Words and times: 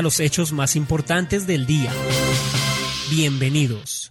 los 0.00 0.20
hechos 0.20 0.54
más 0.54 0.74
importantes 0.74 1.46
del 1.46 1.66
día. 1.66 1.92
Bienvenidos. 3.10 4.10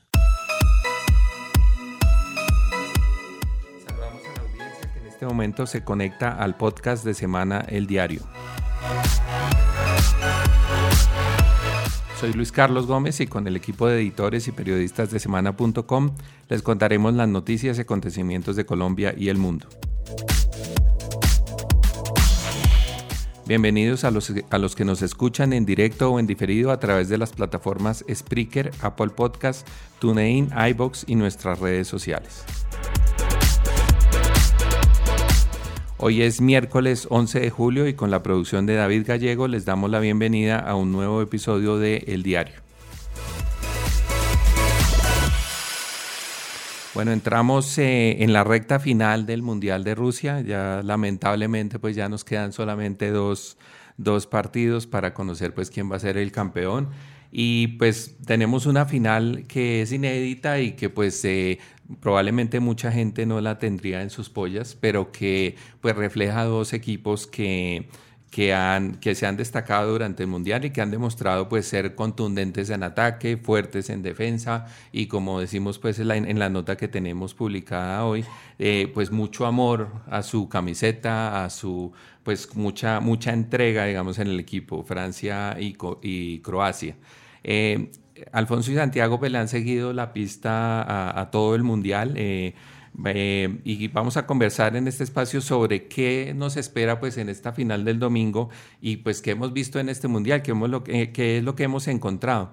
Saludamos 3.88 4.22
a 4.24 4.34
la 4.36 4.42
audiencia 4.42 4.94
que 4.94 5.00
en 5.00 5.08
este 5.08 5.26
momento 5.26 5.66
se 5.66 5.84
conecta 5.84 6.34
al 6.34 6.56
podcast 6.56 7.04
de 7.04 7.16
Semana 7.16 7.66
El 7.68 7.88
Diario. 7.88 8.22
Soy 12.20 12.34
Luis 12.34 12.52
Carlos 12.52 12.86
Gómez 12.86 13.20
y 13.20 13.26
con 13.26 13.48
el 13.48 13.56
equipo 13.56 13.88
de 13.88 14.02
editores 14.02 14.48
y 14.48 14.52
periodistas 14.52 15.10
de 15.10 15.20
semana.com 15.20 16.16
les 16.48 16.62
contaremos 16.62 17.16
las 17.16 17.28
noticias 17.28 17.80
y 17.80 17.82
acontecimientos 17.82 18.56
de 18.56 18.68
Colombia 18.68 19.16
y 19.18 19.30
el 19.30 19.40
mundo. 19.40 19.68
Bienvenidos 23.48 24.04
a 24.04 24.12
los, 24.12 24.32
a 24.50 24.58
los 24.60 24.76
que 24.76 24.86
nos 24.86 25.02
escuchan 25.02 25.52
en 25.52 25.66
directo 25.66 26.12
o 26.12 26.20
en 26.20 26.28
diferido 26.28 26.72
a 26.72 26.80
través 26.80 27.10
de 27.10 27.18
las 27.18 27.34
plataformas 27.34 28.06
Spreaker, 28.10 28.72
Apple 28.82 29.10
Podcast, 29.10 29.68
TuneIn, 30.00 30.50
iBox 30.70 31.06
y 31.08 31.16
nuestras 31.16 31.60
redes 31.60 31.88
sociales. 31.88 32.46
Hoy 35.98 36.22
es 36.22 36.40
miércoles 36.40 37.08
11 37.10 37.40
de 37.40 37.50
julio 37.50 37.88
y 37.88 37.94
con 37.94 38.12
la 38.12 38.24
producción 38.24 38.66
de 38.66 38.76
David 38.76 39.06
Gallego 39.08 39.48
les 39.48 39.66
damos 39.66 39.90
la 39.90 40.00
bienvenida 40.00 40.60
a 40.60 40.76
un 40.76 40.92
nuevo 40.92 41.22
episodio 41.22 41.78
de 41.78 42.06
El 42.08 42.24
Diario. 42.24 42.61
Bueno, 46.94 47.14
entramos 47.14 47.78
eh, 47.78 48.22
en 48.22 48.34
la 48.34 48.44
recta 48.44 48.78
final 48.80 49.26
del 49.26 49.42
Mundial 49.42 49.86
de 49.86 49.96
Rusia. 49.96 50.42
Ya 50.42 50.82
lamentablemente 50.84 51.80
pues 51.80 51.96
ya 51.96 52.10
nos 52.10 52.26
quedan 52.26 52.52
solamente 52.52 53.12
dos, 53.12 53.58
dos 53.98 54.28
partidos 54.28 54.88
para 54.88 55.14
conocer 55.14 55.54
pues 55.54 55.70
quién 55.70 55.90
va 55.90 55.96
a 55.96 56.00
ser 56.00 56.18
el 56.18 56.34
campeón 56.34 56.90
y 57.32 57.68
pues 57.78 58.18
tenemos 58.26 58.66
una 58.66 58.86
final 58.86 59.46
que 59.48 59.82
es 59.82 59.94
inédita 59.94 60.60
y 60.60 60.74
que 60.74 60.90
pues 60.90 61.24
eh, 61.24 61.60
probablemente 62.02 62.60
mucha 62.60 62.92
gente 62.92 63.26
no 63.26 63.40
la 63.40 63.58
tendría 63.58 64.02
en 64.02 64.10
sus 64.10 64.30
pollas, 64.30 64.76
pero 64.80 65.14
que 65.14 65.56
pues 65.80 65.96
refleja 65.96 66.44
dos 66.44 66.74
equipos 66.74 67.26
que, 67.26 67.88
que, 68.32 68.54
han, 68.54 68.96
que 68.96 69.14
se 69.14 69.28
han 69.28 69.36
destacado 69.36 69.92
durante 69.92 70.24
el 70.24 70.30
Mundial 70.30 70.64
y 70.66 70.72
que 70.72 70.82
han 70.82 70.90
demostrado 70.90 71.50
pues 71.50 71.68
ser 71.68 71.96
contundentes 71.96 72.70
en 72.70 72.82
ataque, 72.82 73.38
fuertes 73.38 73.90
en 73.90 74.02
defensa 74.02 74.66
y 74.92 75.08
como 75.08 75.42
decimos 75.42 75.78
pues 75.78 76.00
en 76.00 76.08
la, 76.08 76.16
en 76.16 76.40
la 76.40 76.50
nota 76.50 76.78
que 76.78 76.88
tenemos 76.88 77.34
publicada 77.34 78.06
hoy, 78.06 78.26
eh, 78.58 78.90
pues 78.94 79.12
mucho 79.12 79.46
amor 79.46 79.90
a 80.10 80.24
su 80.24 80.48
camiseta, 80.48 81.44
a 81.44 81.50
su 81.50 81.92
pues 82.24 82.56
mucha, 82.56 83.02
mucha 83.02 83.34
entrega 83.34 83.86
digamos 83.86 84.18
en 84.18 84.28
el 84.30 84.40
equipo, 84.40 84.84
Francia 84.84 85.58
y, 85.60 85.76
y 86.02 86.40
Croacia. 86.40 86.96
Eh, 87.44 87.92
Alfonso 88.32 88.72
y 88.72 88.76
Santiago 88.76 89.20
pues, 89.20 89.32
le 89.32 89.40
han 89.40 89.48
seguido 89.48 89.94
la 89.94 90.14
pista 90.14 91.20
a, 91.20 91.32
todo 91.32 91.56
el 91.56 91.64
mundial 91.64 92.14
eh, 92.16 92.54
eh, 93.06 93.60
y 93.64 93.88
vamos 93.88 94.18
a 94.18 94.26
conversar 94.26 94.76
en 94.76 94.88
este 94.88 95.04
espacio 95.04 95.42
sobre 95.42 95.88
qué 95.88 96.34
nos 96.36 96.58
espera 96.58 97.00
pues 97.00 97.18
en 97.18 97.30
esta 97.30 97.54
final 97.54 97.86
del 97.86 98.00
domingo 98.00 98.50
y 98.82 98.98
pues 98.98 99.22
qué 99.22 99.32
hemos 99.32 99.54
visto 99.54 99.80
en 99.80 99.90
este 99.90 100.08
mundial, 100.08 100.42
qué, 100.42 100.54
lo, 100.54 100.84
qué 100.84 101.38
es 101.38 101.44
lo 101.44 101.56
que 101.56 101.64
hemos 101.64 101.88
encontrado. 101.88 102.52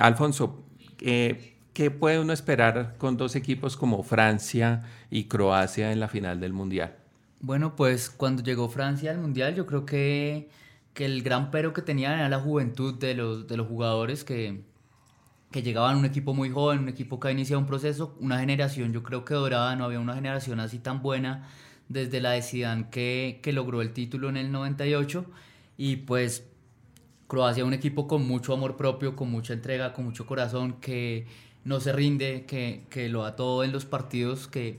Alfonso, 0.00 0.64
¿qué 0.96 1.90
puede 1.98 2.18
uno 2.18 2.32
esperar 2.32 2.96
con 2.98 3.16
dos 3.16 3.36
equipos 3.36 3.76
como 3.76 4.02
Francia 4.02 4.84
y 5.10 5.24
Croacia 5.24 5.92
en 5.92 6.00
la 6.00 6.08
final 6.08 6.40
del 6.40 6.52
mundial? 6.52 6.96
Bueno, 7.40 7.76
pues 7.76 8.08
cuando 8.08 8.42
llegó 8.42 8.68
Francia 8.68 9.10
al 9.10 9.18
mundial 9.18 9.54
yo 9.54 9.66
creo 9.66 9.84
que 9.84 10.48
que 10.96 11.04
el 11.04 11.22
gran 11.22 11.50
pero 11.52 11.72
que 11.74 11.82
tenían 11.82 12.14
era 12.14 12.28
la 12.28 12.40
juventud 12.40 12.94
de 12.94 13.14
los, 13.14 13.46
de 13.46 13.56
los 13.58 13.68
jugadores 13.68 14.24
que, 14.24 14.62
que 15.50 15.62
llegaban 15.62 15.96
un 15.96 16.04
equipo 16.04 16.34
muy 16.34 16.50
joven, 16.50 16.80
un 16.80 16.88
equipo 16.88 17.20
que 17.20 17.28
ha 17.28 17.30
iniciado 17.32 17.60
un 17.60 17.66
proceso, 17.66 18.16
una 18.20 18.40
generación 18.40 18.92
yo 18.92 19.02
creo 19.02 19.24
que 19.24 19.34
dorada, 19.34 19.76
no 19.76 19.84
había 19.84 20.00
una 20.00 20.14
generación 20.14 20.60
así 20.60 20.78
tan 20.78 21.02
buena 21.02 21.48
desde 21.88 22.20
la 22.20 22.32
de 22.32 22.42
Zidane 22.42 22.88
que, 22.90 23.40
que 23.42 23.52
logró 23.52 23.80
el 23.80 23.92
título 23.92 24.28
en 24.28 24.36
el 24.36 24.50
98 24.52 25.24
y 25.78 25.96
pues 25.96 26.44
Croacia 27.28 27.64
un 27.64 27.72
equipo 27.72 28.06
con 28.06 28.26
mucho 28.26 28.52
amor 28.52 28.76
propio, 28.76 29.16
con 29.16 29.30
mucha 29.30 29.52
entrega, 29.52 29.92
con 29.92 30.04
mucho 30.04 30.26
corazón, 30.26 30.74
que 30.80 31.26
no 31.64 31.80
se 31.80 31.92
rinde, 31.92 32.44
que, 32.46 32.84
que 32.88 33.08
lo 33.08 33.24
da 33.24 33.34
todo 33.34 33.64
en 33.64 33.72
los 33.72 33.84
partidos, 33.84 34.46
que 34.46 34.78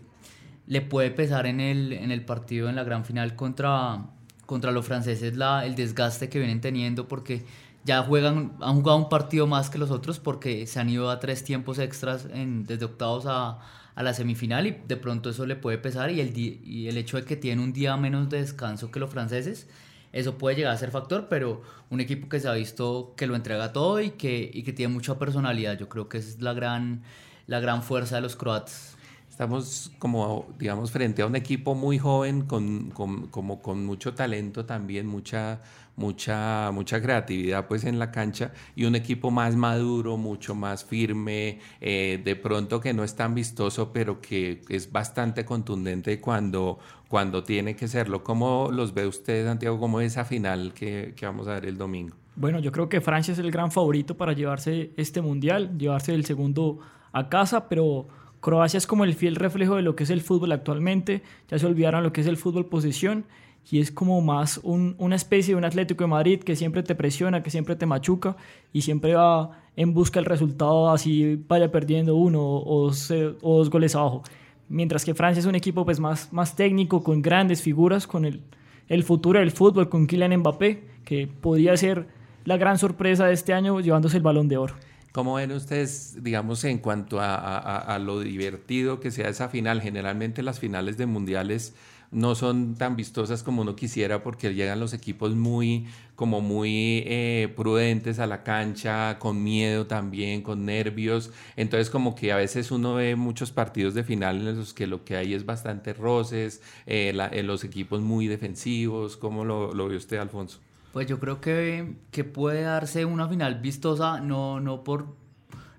le 0.66 0.82
puede 0.82 1.12
pesar 1.12 1.46
en 1.46 1.60
el, 1.60 1.92
en 1.94 2.12
el 2.12 2.24
partido 2.24 2.70
en 2.70 2.76
la 2.76 2.84
gran 2.84 3.04
final 3.04 3.36
contra, 3.36 4.06
contra 4.46 4.72
los 4.72 4.86
franceses 4.86 5.36
la, 5.36 5.66
el 5.66 5.76
desgaste 5.76 6.30
que 6.30 6.40
vienen 6.40 6.62
teniendo 6.62 7.08
porque 7.08 7.44
ya 7.88 8.04
juegan, 8.04 8.58
han 8.60 8.76
jugado 8.76 8.98
un 8.98 9.10
partido 9.10 9.48
más 9.48 9.70
que 9.70 9.78
los 9.78 9.92
otros 9.92 10.20
porque 10.20 10.68
se 10.68 10.80
han 10.80 10.90
ido 10.90 11.10
a 11.10 11.20
tres 11.20 11.44
tiempos 11.46 11.80
extras 11.80 12.28
desde 12.30 12.84
octavos 12.86 13.26
a, 13.28 13.60
a 13.96 14.04
la 14.04 14.14
semifinal 14.14 14.68
y 14.68 14.78
de 14.86 14.98
pronto 14.98 15.30
eso 15.30 15.46
le 15.46 15.56
puede 15.56 15.78
pesar 15.78 16.12
y 16.12 16.20
el, 16.20 16.38
y 16.38 16.88
el 16.90 16.98
hecho 16.98 17.16
de 17.16 17.24
que 17.24 17.38
tienen 17.38 17.64
un 17.64 17.72
día 17.72 17.96
menos 17.96 18.30
de 18.30 18.42
descanso 18.42 18.92
que 18.92 19.00
los 19.00 19.10
franceses, 19.10 19.68
eso 20.12 20.38
puede 20.38 20.58
llegar 20.58 20.74
a 20.74 20.78
ser 20.78 20.92
factor, 20.92 21.28
pero 21.30 21.62
un 21.90 22.02
equipo 22.02 22.28
que 22.28 22.42
se 22.42 22.50
ha 22.50 22.54
visto 22.54 23.14
que 23.16 23.26
lo 23.26 23.36
entrega 23.36 23.72
todo 23.72 24.02
y 24.02 24.12
que, 24.12 24.52
y 24.54 24.64
que 24.64 24.74
tiene 24.74 24.94
mucha 24.94 25.18
personalidad, 25.18 25.78
yo 25.80 25.88
creo 25.88 26.10
que 26.10 26.18
esa 26.18 26.30
es 26.30 26.42
la 26.42 26.54
gran, 26.54 27.04
la 27.48 27.62
gran 27.62 27.84
fuerza 27.84 28.16
de 28.16 28.22
los 28.22 28.36
croatas. 28.36 28.97
Estamos 29.38 29.92
como, 30.00 30.48
digamos, 30.58 30.90
frente 30.90 31.22
a 31.22 31.28
un 31.28 31.36
equipo 31.36 31.76
muy 31.76 32.00
joven, 32.00 32.48
con, 32.48 32.90
con, 32.90 33.28
como 33.28 33.62
con 33.62 33.86
mucho 33.86 34.16
talento 34.16 34.66
también, 34.66 35.06
mucha, 35.06 35.62
mucha, 35.96 36.72
mucha 36.74 37.00
creatividad 37.00 37.68
pues 37.68 37.84
en 37.84 38.00
la 38.00 38.10
cancha 38.10 38.52
y 38.76 38.86
un 38.86 38.96
equipo 38.96 39.30
más 39.30 39.56
maduro, 39.56 40.18
mucho 40.18 40.56
más 40.56 40.84
firme, 40.84 41.60
eh, 41.82 42.20
de 42.26 42.36
pronto 42.36 42.82
que 42.82 42.96
no 42.96 43.04
es 43.04 43.16
tan 43.16 43.36
vistoso, 43.36 43.94
pero 43.94 44.22
que 44.22 44.64
es 44.70 44.92
bastante 44.92 45.46
contundente 45.46 46.20
cuando, 46.20 46.80
cuando 47.08 47.44
tiene 47.44 47.76
que 47.76 47.88
serlo. 47.88 48.24
¿Cómo 48.24 48.70
los 48.72 48.96
ve 48.96 49.06
usted, 49.06 49.46
Santiago, 49.46 49.80
como 49.80 50.02
esa 50.02 50.26
final 50.26 50.74
que, 50.74 51.14
que 51.16 51.28
vamos 51.28 51.48
a 51.48 51.54
ver 51.54 51.68
el 51.68 51.78
domingo? 51.78 52.16
Bueno, 52.36 52.58
yo 52.58 52.72
creo 52.72 52.90
que 52.90 53.02
Francia 53.02 53.34
es 53.34 53.38
el 53.38 53.52
gran 53.52 53.72
favorito 53.72 54.18
para 54.18 54.34
llevarse 54.34 54.94
este 54.98 55.22
mundial, 55.22 55.78
llevarse 55.78 56.16
el 56.16 56.26
segundo 56.26 56.80
a 57.12 57.30
casa, 57.30 57.70
pero 57.70 58.08
Croacia 58.40 58.78
es 58.78 58.88
como 58.88 59.04
el 59.04 59.14
fiel 59.14 59.36
reflejo 59.36 59.76
de 59.76 59.82
lo 59.82 59.96
que 59.96 60.04
es 60.04 60.10
el 60.10 60.22
fútbol 60.22 60.52
actualmente, 60.52 61.24
ya 61.50 61.58
se 61.58 61.66
olvidaron 61.66 62.04
lo 62.04 62.14
que 62.14 62.22
es 62.22 62.28
el 62.28 62.38
fútbol 62.38 62.66
posesión 62.68 63.26
y 63.70 63.80
es 63.80 63.92
como 63.92 64.22
más 64.22 64.62
una 64.64 65.16
especie 65.16 65.54
de 65.54 65.58
un 65.58 65.66
Atlético 65.66 66.04
de 66.04 66.08
Madrid 66.08 66.40
que 66.40 66.56
siempre 66.56 66.84
te 66.84 66.96
presiona, 66.96 67.44
que 67.44 67.50
siempre 67.50 67.76
te 67.76 67.86
machuca 67.86 68.38
y 68.72 68.82
siempre 68.82 69.16
va 69.16 69.60
en 69.76 69.94
busca 69.94 70.20
del 70.20 70.26
resultado 70.26 70.90
así 70.90 71.44
vaya 71.48 71.72
perdiendo 71.72 72.16
uno 72.16 72.42
o 72.42 72.90
dos, 72.90 73.70
goles 73.70 73.96
abajo. 73.96 74.24
Mientras 74.70 75.04
que 75.04 75.14
Francia 75.14 75.40
es 75.40 75.46
un 75.46 75.56
equipo 75.56 75.86
pues 75.86 76.00
más, 76.00 76.32
más 76.32 76.56
técnico, 76.56 77.04
con 77.04 77.22
grandes 77.22 77.62
figuras, 77.62 78.08
con 78.08 78.26
el, 78.26 78.42
el 78.88 79.04
futuro 79.04 79.40
del 79.40 79.52
fútbol, 79.52 79.90
con 79.90 80.08
Kylian 80.08 80.38
Mbappé, 80.38 80.84
que 81.04 81.28
podría 81.28 81.76
ser 81.76 82.08
la 82.46 82.58
gran 82.58 82.78
sorpresa 82.78 83.26
de 83.26 83.34
este 83.34 83.54
año 83.54 83.80
llevándose 83.82 84.18
el 84.18 84.24
balón 84.24 84.48
de 84.48 84.58
oro. 84.58 84.76
¿Cómo 85.18 85.34
ven 85.34 85.52
ustedes, 85.52 86.24
digamos, 86.24 86.64
en 86.64 86.78
cuanto 86.78 87.18
a, 87.20 87.98
lo 88.00 88.20
divertido 88.20 89.00
que 89.00 89.10
sea 89.10 89.30
esa 89.30 89.50
final? 89.50 89.82
Generalmente 89.82 90.44
las 90.44 90.60
finales 90.60 90.96
de 90.98 91.08
mundiales 91.08 91.74
no 92.12 92.36
son 92.36 92.76
tan 92.76 92.96
vistosas 92.96 93.42
como 93.42 93.64
uno 93.64 93.76
quisiera 93.76 94.22
porque 94.22 94.54
llegan 94.54 94.80
los 94.80 94.94
equipos 94.94 95.34
muy, 95.34 95.88
como 96.16 96.40
muy 96.40 97.02
eh, 97.08 97.52
prudentes 97.56 98.20
a 98.20 98.28
la 98.28 98.44
cancha, 98.44 99.18
con 99.18 99.44
miedo 99.44 99.88
también, 99.88 100.44
con 100.44 100.66
nervios. 100.66 101.32
Entonces 101.56 101.90
como 101.90 102.14
que 102.14 102.32
a 102.32 102.36
veces 102.36 102.70
uno 102.70 102.94
ve 102.94 103.16
muchos 103.16 103.50
partidos 103.52 103.96
de 103.96 104.04
final 104.04 104.48
en 104.48 104.56
los 104.56 104.76
que 104.76 104.86
lo 104.86 105.04
que 105.04 105.16
hay 105.16 105.34
es 105.34 105.48
bastante 105.48 105.94
roces, 105.94 106.62
eh, 106.86 107.12
eh, 107.32 107.42
los 107.42 107.64
equipos 107.64 108.02
muy 108.02 108.28
defensivos. 108.28 109.18
¿Cómo 109.18 109.46
lo, 109.46 109.74
lo 109.74 109.88
ve 109.88 109.96
usted, 109.96 110.18
Alfonso? 110.18 110.60
Pues 110.98 111.06
yo 111.06 111.20
creo 111.20 111.40
que, 111.40 111.94
que 112.10 112.24
puede 112.24 112.64
darse 112.64 113.06
una 113.06 113.30
final 113.30 113.62
vistosa, 113.62 114.20
no, 114.20 114.60
no, 114.60 114.84
por, 114.84 115.16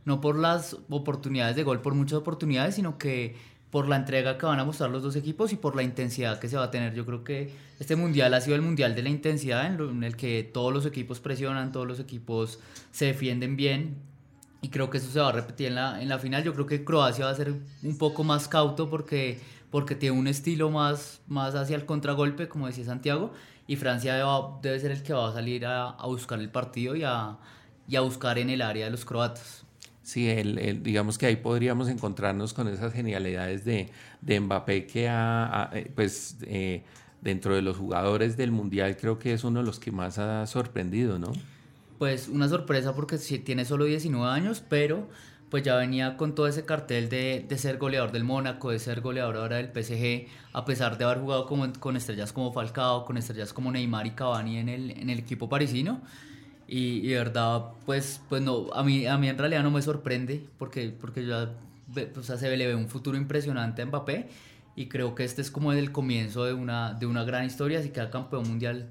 no 0.05 0.21
por 0.21 0.39
las 0.39 0.77
oportunidades 0.89 1.57
de 1.57 1.65
gol, 1.65 1.83
por 1.83 1.95
muchas 1.95 2.21
oportunidades, 2.21 2.77
sino 2.77 2.99
que 2.99 3.35
por 3.73 3.89
la 3.89 3.97
entrega 3.97 4.39
que 4.39 4.47
van 4.47 4.61
a 4.61 4.65
mostrar 4.65 4.91
los 4.91 5.03
dos 5.03 5.17
equipos 5.17 5.53
y 5.53 5.57
por 5.57 5.75
la 5.75 5.83
intensidad 5.83 6.39
que 6.39 6.49
se 6.49 6.57
va 6.57 6.63
a 6.63 6.71
tener. 6.71 6.95
Yo 6.95 7.05
creo 7.05 7.25
que 7.25 7.51
este 7.81 7.97
mundial 7.97 8.33
ha 8.33 8.41
sido 8.41 8.55
el 8.55 8.63
mundial 8.63 8.95
de 8.95 9.03
la 9.03 9.09
intensidad 9.09 9.67
en, 9.67 10.05
el 10.05 10.15
que 10.15 10.45
todos 10.45 10.73
los 10.73 10.87
equipos 10.87 11.19
presionan, 11.19 11.73
todos 11.73 11.89
los 11.89 11.99
equipos 11.99 12.61
se 12.93 13.07
defienden 13.07 13.57
bien 13.57 13.97
y 14.63 14.69
creo 14.69 14.89
que 14.89 14.99
eso 14.99 15.11
se 15.11 15.19
va 15.19 15.31
a 15.31 15.33
repetir 15.33 15.67
en 15.67 15.75
la, 15.75 16.01
en 16.01 16.09
la 16.09 16.21
final. 16.21 16.45
Yo 16.45 16.55
creo 16.55 16.67
que 16.67 16.85
Croacia 16.85 17.25
va 17.25 17.33
a 17.33 17.35
ser 17.35 17.53
un 17.83 17.99
poco 17.99 18.23
más 18.23 18.47
cauto 18.47 18.89
porque, 18.89 19.41
porque 19.73 19.97
tiene 19.97 20.17
un 20.17 20.29
estilo 20.29 20.71
más, 20.71 21.23
más 21.27 21.57
hacia 21.57 21.75
el 21.75 21.87
contragolpe, 21.87 22.47
como 22.47 22.69
decía 22.69 22.85
Santiago, 22.85 23.33
y 23.69 23.77
Francia 23.77 24.17
debe, 24.61 24.81
ser 24.81 24.91
el 24.91 25.03
que 25.05 25.13
va 25.13 25.29
a 25.29 25.33
salir 25.33 25.65
a, 25.65 25.95
buscar 26.07 26.41
el 26.41 26.51
partido 26.51 26.97
y 26.97 27.05
a, 27.05 27.37
y 27.87 27.95
a, 27.95 28.01
buscar 28.01 28.39
en 28.39 28.51
el 28.51 28.63
área 28.63 28.87
de 28.87 28.91
los 28.91 29.05
croatas. 29.05 29.65
Sí, 30.03 30.29
el, 30.29 30.83
digamos 30.83 31.19
que 31.19 31.27
ahí 31.27 31.37
podríamos 31.37 31.89
encontrarnos 31.89 32.53
con 32.55 32.67
esas 32.67 32.93
genialidades 32.93 33.65
de, 33.65 33.91
de 34.23 34.41
Mbappé 34.41 34.87
que 34.87 35.09
ha, 35.09 35.71
eh, 35.73 35.93
pues 35.95 36.39
eh, 36.43 36.83
dentro 37.21 37.55
de 37.55 37.63
los 37.63 37.77
jugadores 37.77 38.37
del 38.37 38.51
Mundial 38.51 38.97
creo 38.97 39.19
que 39.21 39.35
es 39.35 39.45
uno 39.45 39.61
de 39.61 39.67
los 39.67 39.79
que 39.79 39.93
más 39.93 40.19
ha 40.19 40.45
sorprendido, 40.47 41.19
¿no? 41.19 41.31
pues 41.99 42.29
una 42.29 42.49
sorpresa 42.49 42.95
porque 42.95 43.19
tiene 43.19 43.65
solo 43.65 43.85
19 43.85 44.31
años, 44.31 44.63
pero 44.67 45.09
pues 45.51 45.63
ya 45.63 45.77
venía 45.77 46.17
con 46.17 46.35
todo 46.35 46.47
ese 46.47 46.65
cartel 46.65 47.09
de, 47.09 47.45
de, 47.49 47.59
ser 47.59 47.79
goleador 47.79 48.13
del 48.13 48.25
Mónaco, 48.25 48.71
de 48.71 48.79
ser 48.79 49.01
goleador 49.01 49.37
ahora 49.37 49.57
del 49.57 49.69
PSG, 49.69 50.29
a 50.53 50.65
pesar 50.65 50.99
de 50.99 51.05
haber 51.05 51.19
jugado 51.19 51.47
como, 51.47 51.73
con 51.75 51.97
estrellas 51.97 52.33
como 52.33 52.53
Falcao, 52.53 53.05
con 53.05 53.17
estrellas 53.17 53.53
como 53.53 53.73
Neymar 53.73 54.07
y 54.07 54.11
Cavani 54.11 54.59
en 54.59 54.69
el, 54.69 54.91
en 54.91 55.11
el 55.11 55.19
equipo 55.19 55.49
parisino. 55.49 56.01
Y, 56.67 57.09
de 57.09 57.15
verdad, 57.15 57.71
pues, 57.87 58.21
pues 58.29 58.43
no, 58.43 58.71
a 58.75 58.83
mí, 58.85 59.07
a 59.07 59.17
mí 59.17 59.29
en 59.29 59.39
realidad 59.39 59.63
no 59.63 59.71
me 59.71 59.81
sorprende, 59.81 60.47
porque, 60.59 60.95
porque 61.01 61.25
ya 61.25 61.51
o 62.17 62.23
sea, 62.23 62.37
se 62.37 62.55
le 62.55 62.67
ve 62.67 62.75
un 62.75 62.89
futuro 62.89 63.17
impresionante 63.17 63.81
a 63.81 63.87
Mbappé, 63.87 64.29
y 64.77 64.87
creo 64.87 65.15
que 65.15 65.25
este 65.25 65.41
es 65.41 65.51
como 65.51 65.73
el 65.73 65.91
comienzo 65.93 66.45
de 66.45 66.53
una, 66.53 66.93
de 66.93 67.07
una 67.07 67.25
gran 67.25 67.47
historia, 67.47 67.83
si 67.83 67.89
queda 67.89 68.11
campeón 68.11 68.47
mundial 68.47 68.91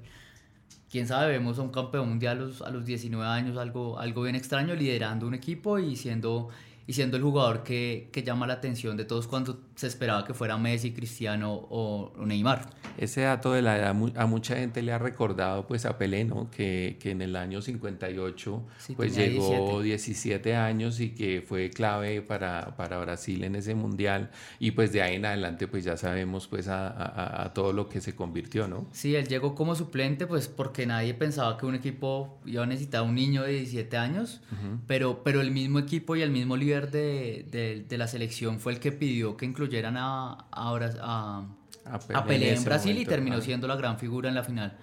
quién 0.90 1.06
sabe, 1.06 1.32
vemos 1.32 1.58
a 1.58 1.62
un 1.62 1.70
campeón 1.70 2.08
mundial 2.08 2.38
a 2.38 2.40
los, 2.40 2.62
a 2.62 2.70
los 2.70 2.84
19 2.84 3.26
años, 3.26 3.56
algo, 3.58 3.98
algo 3.98 4.22
bien 4.22 4.36
extraño, 4.36 4.74
liderando 4.74 5.26
un 5.26 5.34
equipo 5.34 5.78
y 5.78 5.96
siendo 5.96 6.48
y 6.88 6.94
siendo 6.94 7.18
el 7.18 7.22
jugador 7.22 7.64
que, 7.64 8.08
que, 8.12 8.22
llama 8.22 8.46
la 8.46 8.54
atención 8.54 8.96
de 8.96 9.04
todos 9.04 9.28
cuando 9.28 9.60
se 9.74 9.86
esperaba 9.86 10.24
que 10.24 10.32
fuera 10.32 10.56
Messi, 10.56 10.92
Cristiano 10.92 11.52
o, 11.52 12.14
Neymar. 12.24 12.70
Ese 12.96 13.20
dato 13.20 13.52
de 13.52 13.60
la 13.60 13.76
edad 13.76 13.90
a 13.90 14.26
mucha 14.26 14.56
gente 14.56 14.80
le 14.80 14.92
ha 14.92 14.98
recordado 14.98 15.66
pues 15.66 15.84
a 15.84 15.98
Pelé, 15.98 16.24
¿no? 16.24 16.50
Que, 16.50 16.96
que 16.98 17.10
en 17.10 17.20
el 17.20 17.36
año 17.36 17.60
58 17.60 18.66
pues 18.96 19.14
llegó 19.14 19.82
17. 19.82 20.56
años 20.56 20.98
y 21.00 21.10
que 21.10 21.44
fue 21.46 21.68
clave 21.68 22.22
para, 22.22 22.74
para, 22.74 22.98
Brasil 22.98 23.44
en 23.44 23.56
ese 23.56 23.74
mundial 23.74 24.30
y 24.58 24.70
pues 24.70 24.90
de 24.90 25.02
ahí 25.02 25.16
en 25.16 25.26
adelante 25.26 25.68
pues 25.68 25.84
ya 25.84 25.98
sabemos 25.98 26.48
pues 26.48 26.68
a, 26.68 27.44
a, 27.44 27.52
todo 27.52 27.74
lo 27.74 27.90
que 27.90 28.00
se 28.00 28.16
convirtió, 28.16 28.66
¿no? 28.66 28.86
Sí, 28.92 29.14
él 29.14 29.28
llegó 29.28 29.54
como 29.54 29.74
suplente 29.74 30.26
pues 30.26 30.48
porque 30.48 30.86
nadie 30.86 31.12
pensaba 31.12 31.58
que 31.58 31.66
un 31.66 31.74
equipo 31.74 32.40
iba 32.46 32.62
a 32.62 32.66
necesitar 32.66 33.02
un 33.02 33.14
niño 33.14 33.42
de 33.42 33.52
17 33.52 33.94
años, 33.98 34.40
pero, 34.86 35.22
pero 35.22 35.42
el 35.42 35.50
mismo 35.50 35.78
equipo 35.78 36.16
y 36.16 36.22
el 36.22 36.30
mismo 36.30 36.56
líder 36.56 36.77
de, 36.86 37.84
de, 37.88 37.98
la 37.98 38.06
selección 38.06 38.60
fue 38.60 38.72
el 38.72 38.80
que 38.80 38.92
pidió 38.92 39.36
que 39.36 39.44
incluyeran 39.44 39.96
a, 39.96 40.46
a, 40.52 41.44
a, 41.84 42.24
Pelé, 42.24 42.54
en 42.54 42.64
Brasil 42.64 42.96
y 42.96 43.04
terminó 43.04 43.40
siendo 43.40 43.66
la 43.66 43.76
gran 43.76 43.98
figura 43.98 44.28
en 44.28 44.34
la 44.34 44.44
final. 44.44 44.76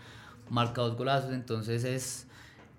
Marca 0.50 0.82
dos 0.82 0.98
golazos, 0.98 1.32
entonces 1.34 1.84
es 1.86 2.28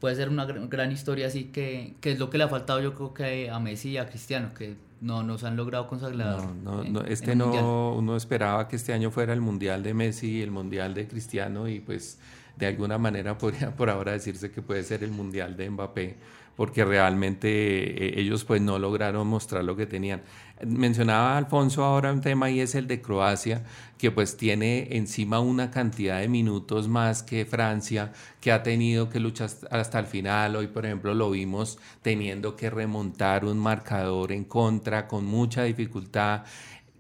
puede 0.01 0.15
ser 0.15 0.29
una 0.29 0.45
gran, 0.45 0.93
historia 0.93 1.27
así 1.27 1.45
que, 1.45 1.95
que, 2.01 2.13
es 2.13 2.19
lo 2.19 2.29
que 2.29 2.39
le 2.39 2.45
ha 2.45 2.49
faltado 2.49 2.81
yo 2.81 2.95
creo 2.95 3.15
que 3.15 3.51
a 3.51 3.59
Messi 3.59 3.91
y 3.91 3.97
a 3.97 4.07
Cristiano, 4.07 4.53
que 4.55 4.77
no 5.01 5.23
nos 5.23 5.45
han 5.45 5.57
logrado 5.57 5.87
consagrar. 5.89 6.43
No, 6.63 6.85
no, 6.85 7.03
este 7.03 7.37
no, 7.37 7.95
uno 7.95 8.17
esperaba 8.17 8.69
que 8.69 8.77
este 8.77 8.93
año 8.93 9.11
fuera 9.11 9.33
el 9.33 9.41
Mundial 9.41 9.83
de 9.83 9.95
Messi 9.95 10.39
y 10.39 10.43
el 10.43 10.51
Mundial 10.51 10.95
de 10.95 11.07
Cristiano 11.07 11.69
y 11.69 11.81
pues 11.81 12.19
de 12.57 12.67
alguna 12.67 12.99
manera 12.99 13.37
podría 13.39 13.75
por 13.75 13.91
ahora 13.91 14.13
decirse 14.13 14.51
que 14.51 14.63
puede 14.63 14.83
ser 14.83 15.05
el 15.05 15.11
Mundial 15.11 15.57
de 15.57 15.71
Mbappé 15.71 16.17
porque 16.56 16.85
realmente 16.85 17.49
eh, 17.49 18.20
ellos 18.20 18.44
pues 18.44 18.61
no 18.61 18.79
lograron 18.79 19.26
mostrar 19.29 19.64
lo 19.64 19.76
que 19.76 19.87
tenían. 19.87 20.23
Mencionaba 20.64 21.37
Alfonso 21.37 21.85
ahora 21.85 22.11
un 22.11 22.23
tema 22.23 22.50
y 22.50 22.61
es 22.61 22.75
el 22.75 22.87
de 22.87 23.03
Croacia, 23.03 23.62
que 23.99 24.11
pues 24.11 24.38
tiene 24.38 24.88
encima 24.97 25.38
una 25.38 25.70
cantidad 25.70 26.19
de 26.20 26.29
minutos 26.29 26.88
más 26.88 27.23
que 27.23 27.44
Francia, 27.44 28.12
que 28.41 28.53
ha 28.53 28.62
tenido 28.62 29.11
que 29.11 29.20
luchar 29.20 29.50
hasta 29.70 29.99
el 29.99 30.06
final. 30.06 30.56
Hoy, 30.56 30.69
por 30.69 30.87
ejemplo, 30.87 31.12
lo 31.12 31.31
vimos 31.31 31.79
teniendo 32.00 32.56
que 32.56 32.70
remontar 32.70 33.44
un 33.44 33.58
marcador 33.58 34.32
en 34.32 34.44
contra 34.44 35.06
con 35.06 35.26
mucha 35.26 35.62
dificultad. 35.64 36.44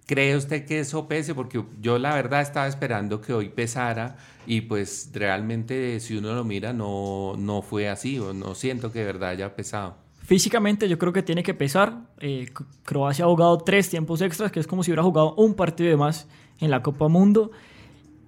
¿Cree 0.06 0.36
usted 0.36 0.64
que 0.64 0.78
eso 0.78 1.08
pese? 1.08 1.34
Porque 1.34 1.64
yo 1.80 1.98
la 1.98 2.14
verdad 2.14 2.40
estaba 2.40 2.68
esperando 2.68 3.20
que 3.20 3.32
hoy 3.32 3.48
pesara 3.48 4.16
y 4.46 4.60
pues 4.60 5.10
realmente 5.12 5.98
si 5.98 6.16
uno 6.16 6.32
lo 6.32 6.44
mira 6.44 6.72
no, 6.72 7.34
no 7.36 7.60
fue 7.60 7.88
así 7.88 8.18
o 8.20 8.32
no 8.32 8.54
siento 8.54 8.92
que 8.92 9.00
de 9.00 9.04
verdad 9.06 9.30
haya 9.30 9.56
pesado. 9.56 9.96
Físicamente 10.26 10.88
yo 10.88 10.98
creo 10.98 11.12
que 11.12 11.22
tiene 11.22 11.42
que 11.42 11.54
pesar. 11.54 12.02
Eh, 12.20 12.48
Croacia 12.84 13.24
ha 13.24 13.28
jugado 13.28 13.58
tres 13.58 13.90
tiempos 13.90 14.20
extras, 14.20 14.52
que 14.52 14.60
es 14.60 14.66
como 14.66 14.84
si 14.84 14.90
hubiera 14.90 15.02
jugado 15.02 15.34
un 15.34 15.54
partido 15.54 15.90
de 15.90 15.96
más 15.96 16.28
en 16.60 16.70
la 16.70 16.82
Copa 16.82 17.08
Mundo. 17.08 17.50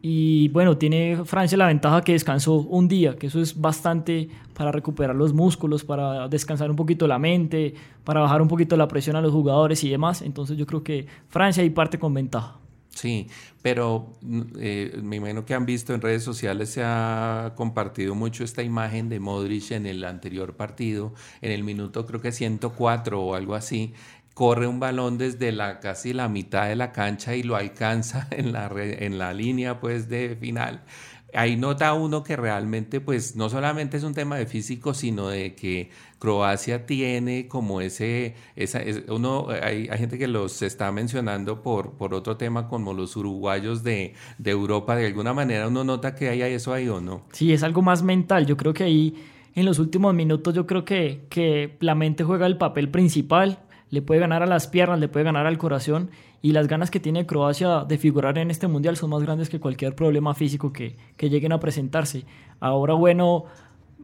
Y 0.01 0.49
bueno, 0.51 0.77
tiene 0.77 1.25
Francia 1.25 1.59
la 1.59 1.67
ventaja 1.67 2.03
que 2.03 2.13
descansó 2.13 2.55
un 2.55 2.87
día, 2.87 3.17
que 3.17 3.27
eso 3.27 3.41
es 3.41 3.61
bastante 3.61 4.29
para 4.55 4.71
recuperar 4.71 5.17
los 5.17 5.33
músculos, 5.33 5.85
para 5.85 6.29
descansar 6.29 6.71
un 6.71 6.77
poquito 6.77 7.07
la 7.09 7.19
mente, 7.19 7.75
para 8.05 8.21
bajar 8.21 8.41
un 8.41 8.49
poquito 8.49 8.77
la 8.77 8.87
presión 8.87 9.17
a 9.17 9.21
los 9.21 9.33
jugadores 9.33 9.83
y 9.83 9.91
demás. 9.91 10.23
Entonces 10.23 10.57
yo 10.57 10.67
creo 10.67 10.85
que 10.85 11.07
Francia 11.29 11.63
ahí 11.63 11.71
parte 11.71 11.99
con 11.99 12.15
ventaja. 12.15 12.59
Sí, 12.99 13.29
pero 13.63 14.13
eh, 14.59 14.99
me 15.05 15.17
imagino 15.17 15.45
que 15.45 15.55
han 15.55 15.65
visto 15.65 15.95
en 15.95 16.01
redes 16.01 16.25
sociales 16.25 16.71
se 16.71 16.83
ha 16.85 17.53
compartido 17.55 18.17
mucho 18.17 18.43
esta 18.43 18.65
imagen 18.65 19.09
de 19.09 19.21
Modric 19.21 19.71
en 19.71 19.87
el 19.87 20.03
anterior 20.03 20.57
partido, 20.57 21.15
en 21.41 21.53
el 21.53 21.63
minuto 21.63 22.05
creo 22.07 22.21
que 22.21 22.33
104 22.33 23.23
o 23.23 23.35
algo 23.37 23.55
así, 23.55 23.95
corre 24.39 24.69
un 24.69 24.79
balón 24.79 25.19
desde 25.19 25.51
la 25.51 25.81
casi 25.81 26.13
la 26.13 26.29
mitad 26.29 26.69
de 26.69 26.77
la 26.77 26.93
cancha 26.93 27.35
y 27.35 27.43
lo 27.43 27.57
alcanza 27.57 28.29
en 28.31 28.53
la, 28.53 28.71
en 28.73 29.19
la 29.19 29.35
línea 29.35 29.81
pues 29.81 30.09
de 30.09 30.37
final. 30.41 30.85
Ahí 31.35 31.57
nota 31.57 31.93
uno 31.93 32.23
que 32.23 32.37
realmente, 32.37 33.01
pues, 33.01 33.35
no 33.35 33.51
solamente 33.51 33.97
es 33.97 34.05
un 34.05 34.15
tema 34.15 34.37
de 34.37 34.47
físico, 34.47 34.95
sino 34.95 35.27
de 35.29 35.57
que 35.57 35.91
Croacia 36.21 36.87
tiene 36.87 37.49
como 37.49 37.81
ese, 37.81 38.37
esa, 38.55 38.81
uno, 39.09 39.49
hay, 39.51 39.89
hay, 39.91 39.99
gente 39.99 40.19
que 40.19 40.29
los 40.29 40.63
está 40.63 40.93
mencionando 40.93 41.61
por, 41.61 41.95
por 41.95 42.15
otro 42.15 42.37
tema 42.37 42.69
como 42.69 42.95
los 42.95 43.17
uruguayos 43.17 43.83
de, 43.83 44.15
de 44.39 44.51
Europa, 44.53 44.95
de 44.95 45.07
alguna 45.07 45.35
manera 45.35 45.67
uno 45.67 45.83
nota 45.83 46.15
que 46.15 46.29
hay 46.29 46.43
eso 46.43 46.73
ahí 46.73 46.89
o 46.89 47.01
no. 47.01 47.25
Sí, 47.33 47.53
es 47.53 47.65
algo 47.65 47.83
más 47.83 48.05
mental, 48.05 48.47
yo 48.47 48.57
creo 48.57 48.73
que 48.73 48.85
ahí 48.85 49.15
en 49.57 49.67
los 49.67 49.81
últimos 49.81 50.15
minutos 50.15 50.55
yo 50.55 50.65
creo 50.65 50.85
que, 50.85 51.27
que 51.29 51.77
la 51.81 51.97
mente 51.97 52.23
juega 52.23 52.47
el 52.47 52.57
papel 52.57 52.89
principal, 52.89 53.59
le 53.91 54.03
puede 54.03 54.21
ganar 54.21 54.43
a 54.43 54.47
las 54.47 54.67
piernas, 54.67 55.01
le 55.01 55.09
puede 55.09 55.25
ganar 55.25 55.47
al 55.47 55.59
corazón 55.59 56.11
y 56.43 56.53
las 56.53 56.69
ganas 56.69 56.91
que 56.91 57.01
tiene 57.01 57.27
Croacia 57.27 57.85
de 57.85 57.99
figurar 57.99 58.39
en 58.39 58.51
este 58.51 58.69
mundial 58.69 58.97
son 58.97 59.11
más 59.11 59.23
grandes 59.23 59.49
que 59.49 59.61
cualquier 59.61 59.95
problema 59.95 60.35
físico 60.35 60.73
que, 60.73 60.97
que 61.17 61.31
lleguen 61.31 61.53
a 61.53 61.61
presentarse. 61.61 62.25
Ahora, 62.61 62.95
bueno, 62.95 63.45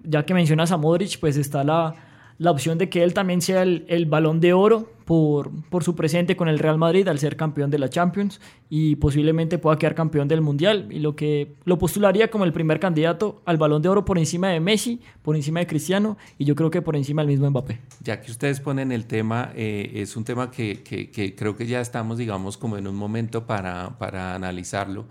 ya 0.03 0.25
que 0.25 0.35
mencionas 0.35 0.73
a 0.73 0.77
Modric, 0.77 1.19
pues 1.21 1.37
está 1.37 1.65
la, 1.65 1.95
la 2.39 2.51
opción 2.51 2.79
de 2.79 2.89
que 2.89 3.03
él 3.03 3.15
también 3.15 3.41
sea 3.41 3.63
el, 3.63 4.07
balón 4.07 4.41
de 4.41 4.53
oro 4.53 4.91
por, 5.05 5.51
por, 5.69 5.85
su 5.85 5.95
presente 5.95 6.37
con 6.37 6.49
el 6.49 6.59
Real 6.59 6.79
Madrid 6.79 7.07
al 7.09 7.19
ser 7.19 7.37
campeón 7.37 7.71
de 7.71 7.79
la 7.79 7.89
Champions 7.89 8.41
y 8.71 8.97
posiblemente 8.97 9.59
pueda 9.59 9.79
quedar 9.79 9.95
campeón 9.95 10.29
del 10.29 10.41
Mundial 10.41 10.89
y 10.91 10.99
lo 10.99 11.15
que 11.15 11.55
lo 11.65 11.79
postularía 11.79 12.31
como 12.31 12.45
el 12.45 12.53
primer 12.53 12.81
candidato 12.81 13.43
al 13.45 13.57
balón 13.57 13.83
de 13.83 13.89
oro 13.89 14.05
por 14.05 14.19
encima 14.19 14.49
de 14.49 14.61
Messi, 14.61 15.01
por 15.23 15.37
encima 15.37 15.61
de 15.61 15.67
Cristiano 15.67 16.17
y 16.39 16.45
yo 16.45 16.55
creo 16.55 16.71
que 16.71 16.83
por 16.83 16.97
encima 16.97 17.23
del 17.23 17.31
mismo 17.31 17.49
Mbappé. 17.51 17.81
Ya 18.03 18.21
que 18.21 18.31
ustedes 18.31 18.61
ponen 18.61 18.93
el 18.93 19.07
tema, 19.07 19.53
eh, 19.55 19.93
es 19.95 20.17
un 20.17 20.25
tema 20.25 20.51
que, 20.51 20.83
que, 20.83 21.35
creo 21.37 21.57
que 21.57 21.67
ya 21.67 21.81
estamos 21.81 22.19
digamos 22.19 22.57
como 22.57 22.77
en 22.79 22.87
un 22.87 22.97
momento 22.97 23.47
para, 23.47 23.97
para 23.99 24.35
analizarlo. 24.35 25.07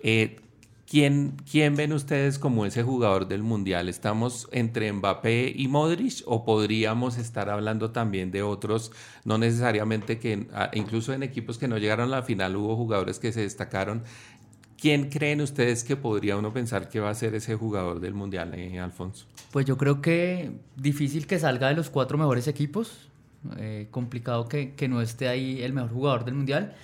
Eh, 0.00 0.36
¿Quién, 0.92 1.36
¿Quién 1.50 1.74
ven 1.74 1.94
ustedes 1.94 2.38
como 2.38 2.66
ese 2.66 2.82
jugador 2.82 3.26
del 3.26 3.42
Mundial? 3.42 3.88
¿Estamos 3.88 4.46
entre 4.52 4.92
Mbappé 4.92 5.50
y 5.56 5.66
Modric 5.66 6.22
o 6.26 6.44
podríamos 6.44 7.16
estar 7.16 7.48
hablando 7.48 7.92
también 7.92 8.30
de 8.30 8.42
otros, 8.42 8.92
no 9.24 9.38
necesariamente 9.38 10.18
que, 10.18 10.48
ah, 10.52 10.70
incluso 10.74 11.14
en 11.14 11.22
equipos 11.22 11.56
que 11.56 11.66
no 11.66 11.78
llegaron 11.78 12.08
a 12.08 12.16
la 12.16 12.22
final 12.22 12.56
hubo 12.56 12.76
jugadores 12.76 13.18
que 13.18 13.32
se 13.32 13.40
destacaron? 13.40 14.02
¿Quién 14.78 15.08
creen 15.08 15.40
ustedes 15.40 15.82
que 15.82 15.96
podría 15.96 16.36
uno 16.36 16.52
pensar 16.52 16.90
que 16.90 17.00
va 17.00 17.08
a 17.08 17.14
ser 17.14 17.34
ese 17.34 17.54
jugador 17.54 17.98
del 17.98 18.12
Mundial, 18.12 18.52
eh, 18.52 18.78
Alfonso? 18.78 19.24
Pues 19.50 19.64
yo 19.64 19.78
creo 19.78 20.02
que 20.02 20.50
difícil 20.76 21.26
que 21.26 21.38
salga 21.38 21.68
de 21.68 21.74
los 21.74 21.88
cuatro 21.88 22.18
mejores 22.18 22.48
equipos, 22.48 23.08
eh, 23.56 23.88
complicado 23.90 24.46
que, 24.46 24.74
que 24.74 24.88
no 24.88 25.00
esté 25.00 25.28
ahí 25.28 25.62
el 25.62 25.72
mejor 25.72 25.90
jugador 25.90 26.26
del 26.26 26.34
Mundial. 26.34 26.74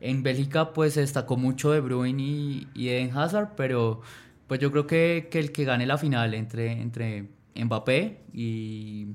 En 0.00 0.22
Bélgica 0.22 0.72
pues 0.72 0.94
se 0.94 1.00
destacó 1.00 1.36
mucho 1.36 1.72
de 1.72 1.80
Bruin 1.80 2.20
y, 2.20 2.68
y 2.74 2.88
Eden 2.88 3.16
Hazard, 3.16 3.50
pero 3.56 4.02
pues 4.46 4.60
yo 4.60 4.70
creo 4.70 4.86
que, 4.86 5.28
que, 5.30 5.38
el 5.38 5.52
que 5.52 5.64
gane 5.64 5.86
la 5.86 5.98
final 5.98 6.34
entre, 6.34 6.72
entre 6.80 7.28
Mbappé 7.54 8.20
y, 8.32 9.08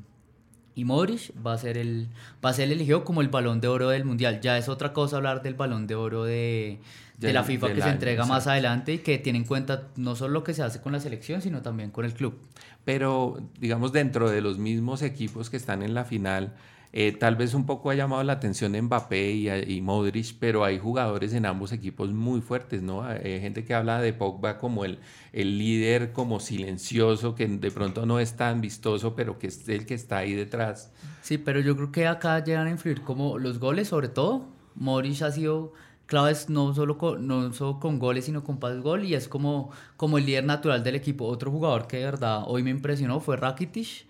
y 0.75 0.85
Modric 0.85 1.31
va 1.45 1.53
a 1.53 1.57
ser 1.57 1.77
el 1.77 2.09
va 2.43 2.49
a 2.49 2.53
ser 2.53 2.71
elegido 2.71 3.03
como 3.03 3.21
el 3.21 3.29
balón 3.29 3.61
de 3.61 3.67
oro 3.67 3.89
del 3.89 4.05
mundial. 4.05 4.41
Ya 4.41 4.57
es 4.57 4.69
otra 4.69 4.93
cosa 4.93 5.17
hablar 5.17 5.41
del 5.41 5.53
balón 5.53 5.87
de 5.87 5.95
oro 5.95 6.23
de, 6.23 6.79
de 7.17 7.33
la 7.33 7.43
FIFA 7.43 7.73
que 7.73 7.81
se 7.81 7.89
entrega 7.89 8.25
más 8.25 8.47
adelante 8.47 8.93
y 8.93 8.97
que 8.99 9.17
tiene 9.19 9.39
en 9.39 9.45
cuenta 9.45 9.89
no 9.95 10.15
solo 10.15 10.33
lo 10.33 10.43
que 10.43 10.53
se 10.53 10.63
hace 10.63 10.81
con 10.81 10.91
la 10.91 10.99
selección, 10.99 11.41
sino 11.41 11.61
también 11.61 11.91
con 11.91 12.05
el 12.05 12.13
club. 12.13 12.37
Pero 12.83 13.41
digamos 13.59 13.91
dentro 13.91 14.29
de 14.29 14.41
los 14.41 14.57
mismos 14.57 15.01
equipos 15.01 15.49
que 15.49 15.57
están 15.57 15.83
en 15.83 15.93
la 15.93 16.03
final, 16.03 16.55
eh, 16.93 17.13
tal 17.13 17.35
vez 17.37 17.53
un 17.53 17.65
poco 17.65 17.89
ha 17.89 17.95
llamado 17.95 18.21
la 18.23 18.33
atención 18.33 18.73
Mbappé 18.73 19.31
y, 19.67 19.81
Modric, 19.81 20.35
pero 20.39 20.65
hay 20.65 20.77
jugadores 20.77 21.33
en 21.33 21.45
ambos 21.45 21.71
equipos 21.71 22.11
muy 22.11 22.41
fuertes, 22.41 22.81
¿no? 22.81 23.03
Hay 23.03 23.39
gente 23.39 23.63
que 23.63 23.73
habla 23.73 24.01
de 24.01 24.11
Pogba 24.11 24.57
como 24.57 24.83
el, 24.83 24.99
el 25.31 25.57
líder, 25.57 26.11
como 26.11 26.39
silencioso, 26.41 27.33
que 27.33 27.47
de 27.47 27.71
pronto 27.71 28.05
no 28.05 28.19
es 28.19 28.35
tan 28.35 28.59
vistoso, 28.59 29.15
pero 29.15 29.39
que 29.39 29.47
es 29.47 29.69
el 29.69 29.85
que 29.85 29.93
está 29.93 30.17
ahí 30.17 30.33
detrás. 30.33 30.91
Sí, 31.21 31.37
pero 31.37 31.61
yo 31.61 31.77
creo 31.77 31.91
que 31.91 32.07
acá 32.07 32.43
llegan 32.43 32.67
a 32.67 32.71
influir 32.71 33.01
como 33.01 33.37
los 33.37 33.59
goles, 33.59 33.87
sobre 33.87 34.09
todo. 34.09 34.49
Modric 34.75 35.21
ha 35.21 35.31
sido 35.31 35.73
claves 36.11 36.49
no 36.49 36.73
solo 36.73 36.97
con, 36.97 37.25
no 37.25 37.53
solo 37.53 37.79
con 37.79 37.97
goles, 37.97 38.25
sino 38.25 38.43
con 38.43 38.59
pases 38.59 38.81
gol 38.81 39.05
y 39.05 39.15
es 39.15 39.29
como, 39.29 39.71
como 39.95 40.17
el 40.17 40.25
líder 40.25 40.43
natural 40.43 40.83
del 40.83 40.95
equipo. 40.95 41.25
Otro 41.25 41.51
jugador 41.51 41.87
que 41.87 41.97
de 41.97 42.03
verdad 42.03 42.43
hoy 42.47 42.63
me 42.63 42.69
impresionó 42.69 43.21
fue 43.21 43.37
Rakitic. 43.37 44.07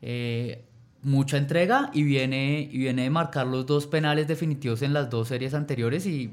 Eh, 0.00 0.64
mucha 1.04 1.36
entrega 1.36 1.90
y 1.92 2.02
viene, 2.02 2.68
y 2.70 2.78
viene 2.78 3.02
de 3.02 3.10
marcar 3.10 3.46
los 3.46 3.66
dos 3.66 3.86
penales 3.86 4.26
definitivos 4.26 4.82
en 4.82 4.92
las 4.92 5.10
dos 5.10 5.28
series 5.28 5.54
anteriores 5.54 6.06
y 6.06 6.32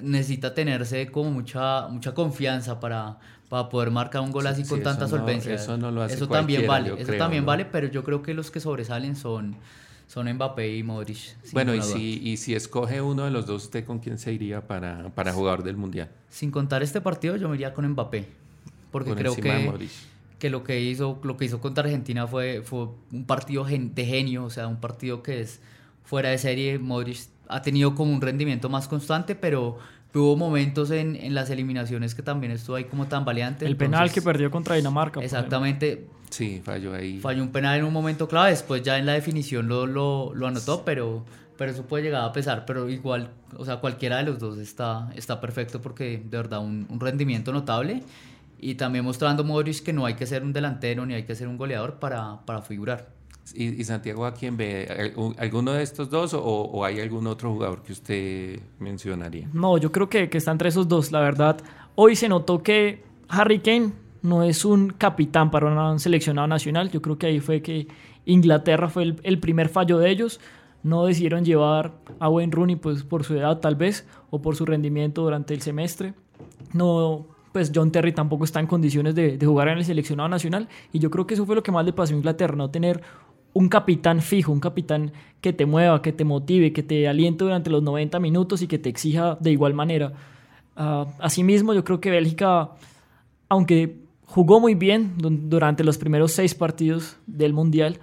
necesita 0.00 0.54
tenerse 0.54 1.10
como 1.10 1.30
mucha, 1.30 1.88
mucha 1.88 2.14
confianza 2.14 2.80
para, 2.80 3.18
para 3.48 3.68
poder 3.68 3.90
marcar 3.90 4.22
un 4.22 4.32
gol 4.32 4.46
así 4.46 4.64
con 4.64 4.82
tanta 4.82 5.06
solvencia. 5.06 5.54
eso 5.54 5.76
no 5.76 5.90
lo 5.90 6.02
hace 6.02 6.14
Eso 6.14 6.28
también 6.28 6.66
vale, 6.66 6.94
eso 6.98 7.12
también 7.14 7.44
vale, 7.44 7.66
pero 7.66 7.86
yo 7.88 8.02
creo 8.02 8.22
que 8.22 8.34
los 8.34 8.50
que 8.50 8.60
sobresalen 8.60 9.14
son, 9.14 9.56
son 10.08 10.32
Mbappé 10.32 10.76
y 10.76 10.82
Modric. 10.82 11.36
Bueno, 11.52 11.74
y 11.74 11.82
si, 11.82 12.20
y 12.22 12.38
si 12.38 12.54
escoge 12.54 13.02
uno 13.02 13.24
de 13.24 13.30
los 13.30 13.46
dos, 13.46 13.64
¿usted 13.64 13.84
con 13.84 13.98
quién 13.98 14.18
se 14.18 14.32
iría 14.32 14.66
para, 14.66 15.10
para 15.10 15.32
jugador 15.32 15.62
del 15.62 15.76
Mundial? 15.76 16.08
Sin 16.30 16.50
contar 16.50 16.82
este 16.82 17.00
partido, 17.02 17.36
yo 17.36 17.48
me 17.48 17.56
iría 17.56 17.74
con 17.74 17.86
Mbappé, 17.86 18.26
porque 18.90 19.14
creo 19.14 19.36
que, 19.36 19.42
que 20.42 20.50
lo 20.50 20.64
que 20.64 20.80
hizo 20.80 21.20
lo 21.22 21.36
que 21.36 21.44
hizo 21.44 21.60
contra 21.60 21.84
Argentina 21.84 22.26
fue, 22.26 22.62
fue 22.64 22.88
un 23.12 23.26
partido 23.26 23.64
de 23.64 24.04
genio, 24.04 24.42
o 24.42 24.50
sea, 24.50 24.66
un 24.66 24.80
partido 24.80 25.22
que 25.22 25.40
es 25.40 25.60
fuera 26.02 26.30
de 26.30 26.38
serie. 26.38 26.80
Modric 26.80 27.28
ha 27.46 27.62
tenido 27.62 27.94
como 27.94 28.12
un 28.12 28.20
rendimiento 28.20 28.68
más 28.68 28.88
constante, 28.88 29.36
pero 29.36 29.78
Hubo 30.14 30.36
momentos 30.36 30.90
en, 30.90 31.16
en, 31.16 31.34
las 31.34 31.48
eliminaciones 31.48 32.14
que 32.14 32.22
también 32.22 32.52
estuvo 32.52 32.76
ahí 32.76 32.84
como 32.84 33.06
tan 33.06 33.24
valiente. 33.24 33.64
El 33.64 33.78
penal 33.78 34.12
que 34.12 34.20
perdió 34.20 34.50
contra 34.50 34.74
Dinamarca. 34.74 35.20
Exactamente. 35.20 36.06
Sí, 36.28 36.60
falló 36.62 36.92
ahí. 36.92 37.18
Falló 37.18 37.42
un 37.42 37.50
penal 37.50 37.78
en 37.78 37.86
un 37.86 37.94
momento 37.94 38.28
clave, 38.28 38.50
después 38.50 38.82
ya 38.82 38.98
en 38.98 39.06
la 39.06 39.14
definición 39.14 39.68
lo, 39.68 39.86
lo, 39.86 40.34
lo 40.34 40.46
anotó, 40.46 40.84
pero, 40.84 41.24
pero 41.56 41.70
eso 41.70 41.84
puede 41.84 42.04
llegar 42.04 42.24
a 42.24 42.32
pesar, 42.34 42.66
pero 42.66 42.90
igual, 42.90 43.30
o 43.56 43.64
sea, 43.64 43.76
cualquiera 43.76 44.18
de 44.18 44.24
los 44.24 44.38
dos 44.38 44.58
está, 44.58 45.08
está 45.16 45.40
perfecto 45.40 45.80
porque 45.80 46.22
de 46.22 46.36
verdad 46.36 46.60
un, 46.60 46.86
un 46.90 47.00
rendimiento 47.00 47.50
notable 47.50 48.02
y 48.62 48.76
también 48.76 49.04
mostrando 49.04 49.42
Modric 49.42 49.82
que 49.82 49.92
no 49.92 50.06
hay 50.06 50.14
que 50.14 50.24
ser 50.24 50.44
un 50.44 50.52
delantero 50.52 51.04
ni 51.04 51.14
hay 51.14 51.24
que 51.24 51.34
ser 51.34 51.48
un 51.48 51.58
goleador 51.58 51.98
para, 51.98 52.40
para 52.46 52.62
figurar. 52.62 53.08
¿Y, 53.54 53.82
Santiago 53.82 54.24
a 54.24 54.32
quién 54.32 54.56
ve? 54.56 55.12
¿Alguno 55.36 55.72
de 55.72 55.82
estos 55.82 56.08
dos 56.08 56.32
o, 56.32 56.84
hay 56.84 57.00
algún 57.00 57.26
otro 57.26 57.52
jugador 57.52 57.82
que 57.82 57.92
usted 57.92 58.60
mencionaría? 58.78 59.48
No, 59.52 59.78
yo 59.78 59.90
creo 59.90 60.08
que, 60.08 60.30
que 60.30 60.38
está 60.38 60.52
entre 60.52 60.68
esos 60.68 60.86
dos, 60.86 61.10
la 61.10 61.18
verdad. 61.18 61.58
Hoy 61.96 62.14
se 62.14 62.28
notó 62.28 62.62
que 62.62 63.02
Harry 63.28 63.58
Kane 63.58 63.90
no 64.22 64.44
es 64.44 64.64
un 64.64 64.90
capitán 64.90 65.50
para 65.50 65.66
un 65.66 65.98
seleccionado 65.98 66.46
nacional. 66.46 66.88
Yo 66.90 67.02
creo 67.02 67.18
que 67.18 67.26
ahí 67.26 67.40
fue 67.40 67.62
que 67.62 67.88
Inglaterra 68.26 68.88
fue 68.88 69.16
el, 69.24 69.38
primer 69.40 69.70
fallo 69.70 69.98
de 69.98 70.08
ellos. 70.08 70.38
No 70.84 71.04
decidieron 71.04 71.44
llevar 71.44 71.94
a 72.20 72.28
Wayne 72.28 72.52
Rooney 72.52 72.76
pues, 72.76 73.02
por 73.02 73.24
su 73.24 73.34
edad 73.34 73.58
tal 73.58 73.74
vez 73.74 74.06
o 74.30 74.40
por 74.40 74.54
su 74.54 74.64
rendimiento 74.64 75.22
durante 75.22 75.52
el 75.52 75.62
semestre. 75.62 76.14
No, 76.72 77.26
pues 77.52 77.70
John 77.74 77.92
Terry 77.92 78.12
tampoco 78.12 78.44
está 78.44 78.60
en 78.60 78.66
condiciones 78.66 79.14
de, 79.14 79.38
jugar 79.42 79.68
en 79.68 79.78
el 79.78 79.84
seleccionado 79.84 80.28
nacional 80.28 80.68
y 80.92 80.98
yo 80.98 81.10
creo 81.10 81.26
que 81.26 81.34
eso 81.34 81.46
fue 81.46 81.54
lo 81.54 81.62
que 81.62 81.72
más 81.72 81.84
le 81.84 81.92
pasó 81.92 82.14
a 82.14 82.16
Inglaterra, 82.16 82.56
no 82.56 82.70
tener 82.70 83.02
un 83.52 83.68
capitán 83.68 84.20
fijo, 84.22 84.50
un 84.50 84.60
capitán 84.60 85.12
que 85.40 85.52
te 85.52 85.66
mueva, 85.66 86.00
que 86.00 86.12
te 86.12 86.24
motive, 86.24 86.72
que 86.72 86.82
te 86.82 87.06
aliente 87.06 87.44
durante 87.44 87.70
los 87.70 87.82
90 87.82 88.18
minutos 88.18 88.62
y 88.62 88.66
que 88.66 88.78
te 88.78 88.88
exija 88.88 89.36
de 89.40 89.50
igual 89.50 89.74
manera. 89.74 90.12
Uh, 90.74 91.04
asimismo, 91.18 91.74
yo 91.74 91.84
creo 91.84 92.00
que 92.00 92.10
Bélgica, 92.10 92.70
aunque 93.50 93.98
jugó 94.24 94.58
muy 94.58 94.74
bien 94.74 95.12
durante 95.18 95.84
los 95.84 95.98
primeros 95.98 96.32
seis 96.32 96.54
partidos 96.54 97.18
del 97.26 97.52
Mundial, 97.52 98.00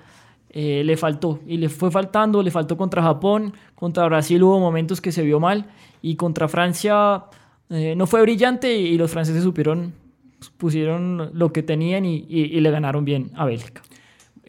eh, 0.51 0.83
le 0.83 0.97
faltó 0.97 1.39
y 1.47 1.57
le 1.57 1.69
fue 1.69 1.89
faltando, 1.89 2.43
le 2.43 2.51
faltó 2.51 2.77
contra 2.77 3.01
Japón, 3.01 3.53
contra 3.75 4.05
Brasil 4.05 4.43
hubo 4.43 4.59
momentos 4.59 5.01
que 5.01 5.11
se 5.11 5.23
vio 5.23 5.39
mal 5.39 5.67
y 6.01 6.15
contra 6.15 6.47
Francia 6.47 7.25
eh, 7.69 7.95
no 7.95 8.07
fue 8.07 8.21
brillante 8.21 8.75
y, 8.75 8.97
los 8.97 9.11
franceses 9.11 9.43
supieron, 9.43 9.93
pusieron 10.57 11.31
lo 11.33 11.51
que 11.51 11.63
tenían 11.63 12.05
y, 12.05 12.25
y 12.29 12.59
le 12.59 12.71
ganaron 12.71 13.05
bien 13.05 13.31
a 13.35 13.45
Bélgica. 13.45 13.81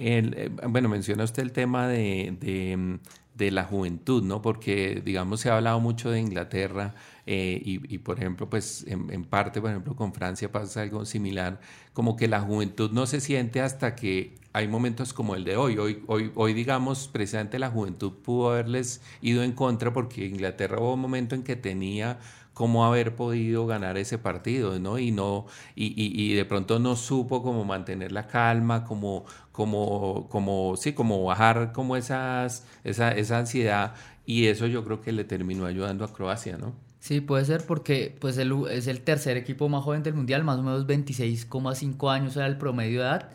Eh, 0.02 0.50
bueno, 0.66 0.88
menciona 0.88 1.24
usted 1.24 1.42
el 1.42 1.52
tema 1.52 1.86
de, 1.86 2.98
de, 3.34 3.50
la 3.50 3.64
juventud, 3.64 4.22
¿no? 4.22 4.40
Porque, 4.40 5.02
digamos, 5.04 5.40
se 5.40 5.50
ha 5.50 5.56
hablado 5.56 5.78
mucho 5.78 6.10
de 6.10 6.20
Inglaterra 6.20 6.94
eh, 7.26 7.60
y, 7.62 7.98
por 7.98 8.18
ejemplo, 8.18 8.48
pues 8.48 8.86
en, 8.88 9.24
parte, 9.24 9.60
por 9.60 9.70
ejemplo, 9.70 9.94
con 9.94 10.14
Francia 10.14 10.50
pasa 10.50 10.80
algo 10.82 11.04
similar, 11.04 11.60
como 11.92 12.16
que 12.16 12.28
la 12.28 12.40
juventud 12.40 12.90
no 12.92 13.06
se 13.06 13.20
siente 13.20 13.60
hasta 13.60 13.94
que 13.94 14.36
hay 14.54 14.68
momentos 14.68 15.12
como 15.12 15.34
el 15.34 15.44
de 15.44 15.56
hoy. 15.56 15.76
Hoy, 15.76 16.02
hoy, 16.06 16.32
hoy 16.34 16.54
digamos, 16.54 17.08
precisamente 17.08 17.58
la 17.58 17.70
juventud 17.70 18.12
pudo 18.22 18.52
haberles 18.52 19.02
ido 19.20 19.42
en 19.42 19.52
contra 19.52 19.92
porque 19.92 20.24
Inglaterra 20.24 20.80
hubo 20.80 20.94
un 20.94 21.00
momento 21.00 21.34
en 21.34 21.42
que 21.42 21.56
tenía 21.56 22.18
cómo 22.60 22.84
haber 22.84 23.16
podido 23.16 23.66
ganar 23.66 23.96
ese 23.96 24.18
partido, 24.18 24.78
¿no? 24.78 24.98
Y 24.98 25.12
no, 25.12 25.46
y, 25.74 25.94
y, 25.96 26.34
de 26.34 26.44
pronto 26.44 26.78
no 26.78 26.94
supo 26.94 27.42
cómo 27.42 27.64
mantener 27.64 28.12
la 28.12 28.26
calma, 28.26 28.84
como, 28.84 29.24
como, 29.50 30.28
como, 30.28 30.76
sí, 30.76 30.92
como 30.92 31.24
bajar 31.24 31.72
como 31.72 31.96
esas, 31.96 32.66
esa, 32.84 33.12
esa 33.12 33.38
ansiedad, 33.38 33.94
y 34.26 34.48
eso 34.48 34.66
yo 34.66 34.84
creo 34.84 35.00
que 35.00 35.10
le 35.10 35.24
terminó 35.24 35.64
ayudando 35.64 36.04
a 36.04 36.12
Croacia, 36.12 36.58
¿no? 36.58 36.74
Sí, 36.98 37.22
puede 37.22 37.46
ser 37.46 37.64
porque 37.64 38.14
pues 38.20 38.36
el, 38.36 38.52
es 38.70 38.88
el 38.88 39.00
tercer 39.00 39.38
equipo 39.38 39.70
más 39.70 39.82
joven 39.82 40.02
del 40.02 40.12
mundial, 40.12 40.44
más 40.44 40.58
o 40.58 40.62
menos 40.62 40.86
26,5 40.86 42.12
años 42.12 42.36
era 42.36 42.46
el 42.46 42.58
promedio 42.58 43.00
de 43.00 43.06
edad, 43.06 43.30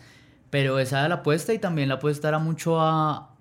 pero 0.52 0.78
esa 0.78 1.00
era 1.00 1.10
la 1.10 1.16
apuesta 1.16 1.52
y 1.52 1.58
también 1.58 1.90
la 1.90 1.96
apuesta 1.96 2.28
era 2.28 2.38
mucho 2.38 2.80
a, 2.80 3.35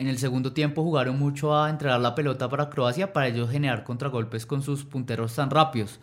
en 0.00 0.08
el 0.08 0.16
segundo 0.16 0.54
tiempo 0.54 0.82
jugaron 0.82 1.18
mucho 1.18 1.54
a 1.54 1.68
entregar 1.68 2.00
la 2.00 2.14
pelota 2.14 2.48
para 2.48 2.70
Croacia 2.70 3.12
para 3.12 3.28
ellos 3.28 3.50
generar 3.50 3.84
contragolpes 3.84 4.46
con 4.46 4.62
sus 4.62 4.84
punteros 4.84 5.34
tan 5.34 5.50
rápidos. 5.50 6.00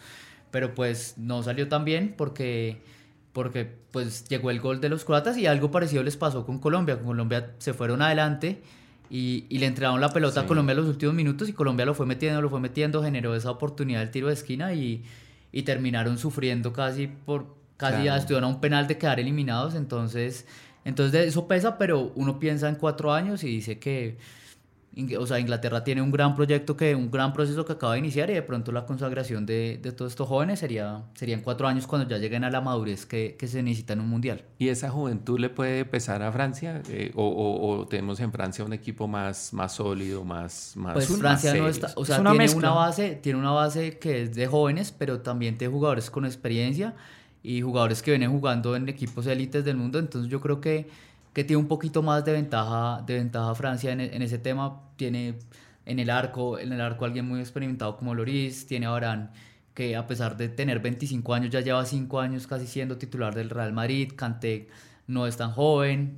Pero 0.51 0.75
pues 0.75 1.15
no 1.17 1.41
salió 1.41 1.67
tan 1.67 1.83
bien 1.83 2.13
porque, 2.15 2.79
porque 3.33 3.65
pues 3.91 4.29
llegó 4.29 4.51
el 4.51 4.59
gol 4.59 4.81
de 4.81 4.89
los 4.89 5.03
croatas 5.03 5.35
y 5.37 5.47
algo 5.47 5.71
parecido 5.71 6.03
les 6.03 6.15
pasó 6.15 6.45
con 6.45 6.59
Colombia. 6.59 6.97
Con 6.97 7.07
Colombia 7.07 7.55
se 7.57 7.73
fueron 7.73 8.03
adelante 8.03 8.61
y, 9.09 9.45
y 9.49 9.57
le 9.57 9.65
entregaron 9.65 9.99
la 9.99 10.09
pelota 10.09 10.41
a 10.41 10.45
Colombia 10.45 10.73
en 10.73 10.77
los 10.77 10.87
últimos 10.87 11.15
minutos 11.15 11.49
y 11.49 11.53
Colombia 11.53 11.83
lo 11.87 11.95
fue 11.95 12.05
metiendo, 12.05 12.39
lo 12.39 12.51
fue 12.51 12.59
metiendo, 12.59 13.01
generó 13.01 13.33
esa 13.33 13.49
oportunidad 13.49 14.01
del 14.01 14.11
tiro 14.11 14.27
de 14.27 14.35
esquina 14.35 14.75
y, 14.75 15.03
y 15.51 15.63
terminaron 15.63 16.19
sufriendo 16.19 16.71
casi 16.71 17.07
por 17.07 17.57
casi 17.77 18.03
ya 18.03 18.17
estuvieron 18.17 18.43
a 18.43 18.47
un 18.47 18.61
penal 18.61 18.85
de 18.85 18.99
quedar 18.99 19.19
eliminados. 19.19 19.73
Entonces 19.73 20.45
entonces 20.87 21.27
eso 21.27 21.49
pesa, 21.49 21.77
pero 21.77 22.13
uno 22.15 22.39
piensa 22.39 22.69
en 22.69 22.75
cuatro 22.75 23.11
años 23.11 23.43
y 23.43 23.47
dice 23.47 23.77
que, 23.77 24.17
o 25.19 25.27
sea, 25.27 25.37
Inglaterra 25.37 25.83
tiene 25.83 26.01
un 26.01 26.11
gran 26.11 26.33
proyecto, 26.33 26.77
que 26.77 26.95
un 26.95 27.11
gran 27.11 27.33
proceso 27.33 27.65
que 27.65 27.73
acaba 27.73 27.91
de 27.91 27.99
iniciar 27.99 28.29
y 28.29 28.33
de 28.35 28.41
pronto 28.41 28.71
la 28.71 28.85
consagración 28.85 29.45
de, 29.45 29.81
de 29.83 29.91
todos 29.91 30.13
estos 30.13 30.29
jóvenes 30.29 30.59
sería, 30.59 31.03
serían 31.13 31.41
cuatro 31.41 31.67
años 31.67 31.85
cuando 31.87 32.07
ya 32.07 32.17
lleguen 32.17 32.45
a 32.45 32.49
la 32.49 32.61
madurez 32.61 33.05
que, 33.05 33.35
que 33.37 33.49
se 33.49 33.61
necesita 33.61 33.91
en 33.91 33.99
un 33.99 34.07
mundial. 34.07 34.45
¿Y 34.59 34.69
esa 34.69 34.89
juventud 34.89 35.37
le 35.37 35.49
puede 35.49 35.83
pesar 35.83 36.23
a 36.23 36.31
Francia? 36.31 36.81
Eh, 36.87 37.11
o, 37.15 37.25
o, 37.25 37.85
tenemos 37.85 38.21
en 38.21 38.31
Francia 38.31 38.63
un 38.63 38.71
equipo 38.71 39.09
más, 39.09 39.51
más 39.51 39.73
sólido, 39.73 40.23
más, 40.23 40.71
más 40.77 40.93
Pues 40.93 41.07
Francia 41.07 41.53
no 41.53 41.67
está, 41.67 41.91
o 41.97 42.05
sea, 42.05 42.23
tiene 42.23 42.55
una, 42.55 42.71
base, 42.71 43.15
tiene 43.15 43.39
una 43.39 43.51
base 43.51 43.99
que 43.99 44.21
es 44.21 44.33
de 44.33 44.47
jóvenes, 44.47 44.93
pero 44.97 45.19
también 45.19 45.57
de 45.57 45.67
jugadores 45.67 46.09
con 46.09 46.23
experiencia 46.23 46.95
y 47.43 47.61
jugadores 47.61 48.01
que 48.01 48.11
vienen 48.11 48.31
jugando 48.31 48.75
en 48.75 48.89
equipos 48.89 49.27
élites 49.27 49.63
del 49.63 49.77
mundo, 49.77 49.99
entonces 49.99 50.29
yo 50.29 50.41
creo 50.41 50.59
que, 50.61 50.87
que 51.33 51.43
tiene 51.43 51.61
un 51.61 51.67
poquito 51.67 52.01
más 52.01 52.25
de 52.25 52.33
ventaja, 52.33 53.03
de 53.05 53.15
ventaja 53.15 53.55
Francia 53.55 53.91
en, 53.91 54.01
en, 54.01 54.21
ese 54.21 54.37
tema, 54.37 54.81
tiene 54.95 55.35
en 55.85 55.99
el 55.99 56.09
arco, 56.09 56.59
en 56.59 56.73
el 56.73 56.81
arco 56.81 57.05
alguien 57.05 57.27
muy 57.27 57.39
experimentado 57.39 57.97
como 57.97 58.13
Loris, 58.13 58.67
tiene 58.67 58.85
a 58.85 58.89
Varane 58.89 59.29
que 59.77 59.95
a 59.95 60.07
pesar 60.07 60.35
de 60.37 60.49
tener 60.49 60.79
25 60.79 61.35
años 61.35 61.51
ya 61.51 61.61
lleva 61.61 61.85
5 61.85 62.19
años 62.19 62.47
casi 62.47 62.65
siendo 62.65 62.97
titular 62.97 63.35
del 63.35 63.51
Real 63.51 63.73
Madrid, 63.73 64.11
Kanté 64.15 64.69
no 65.05 65.27
es 65.27 65.37
tan 65.37 65.51
joven. 65.51 66.17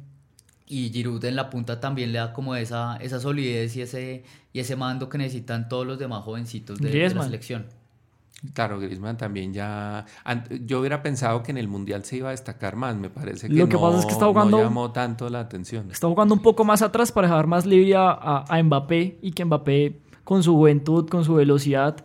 Y 0.65 0.91
Giroud 0.91 1.25
en 1.25 1.35
la 1.35 1.49
punta 1.49 1.79
también 1.81 2.13
le 2.13 2.19
da 2.19 2.31
como 2.31 2.55
esa, 2.55 2.95
esa 3.01 3.19
solidez 3.19 3.75
y 3.75 3.81
ese, 3.81 4.23
y 4.53 4.59
ese 4.59 4.77
mando 4.77 5.09
que 5.09 5.17
necesitan 5.17 5.67
todos 5.67 5.85
los 5.85 5.99
demás 5.99 6.23
jovencitos 6.23 6.79
de, 6.79 6.89
de 6.89 7.09
la 7.09 7.23
selección. 7.23 7.65
Claro, 8.53 8.79
Griezmann 8.79 9.17
también 9.17 9.53
ya. 9.53 10.05
Yo 10.65 10.79
hubiera 10.79 11.03
pensado 11.03 11.43
que 11.43 11.51
en 11.51 11.57
el 11.57 11.67
mundial 11.67 12.05
se 12.05 12.17
iba 12.17 12.29
a 12.29 12.31
destacar 12.31 12.75
más. 12.75 12.95
Me 12.95 13.09
parece 13.09 13.47
que, 13.47 13.53
Lo 13.53 13.67
que 13.67 13.73
no, 13.73 13.81
pasa 13.81 13.99
es 13.99 14.05
que 14.05 14.13
está 14.13 14.27
jugando, 14.27 14.57
no 14.57 14.63
llamó 14.63 14.91
tanto 14.91 15.29
la 15.29 15.41
atención. 15.41 15.91
Está 15.91 16.07
jugando 16.07 16.35
un 16.35 16.41
poco 16.41 16.63
más 16.63 16.81
atrás 16.81 17.11
para 17.11 17.27
dejar 17.27 17.47
más 17.47 17.65
libre 17.65 17.95
a, 17.95 18.45
a, 18.47 18.63
Mbappé 18.63 19.19
y 19.21 19.31
que 19.31 19.43
Mbappé, 19.43 20.01
con 20.23 20.41
su 20.43 20.53
juventud, 20.53 21.09
con 21.09 21.25
su 21.25 21.35
velocidad 21.35 21.97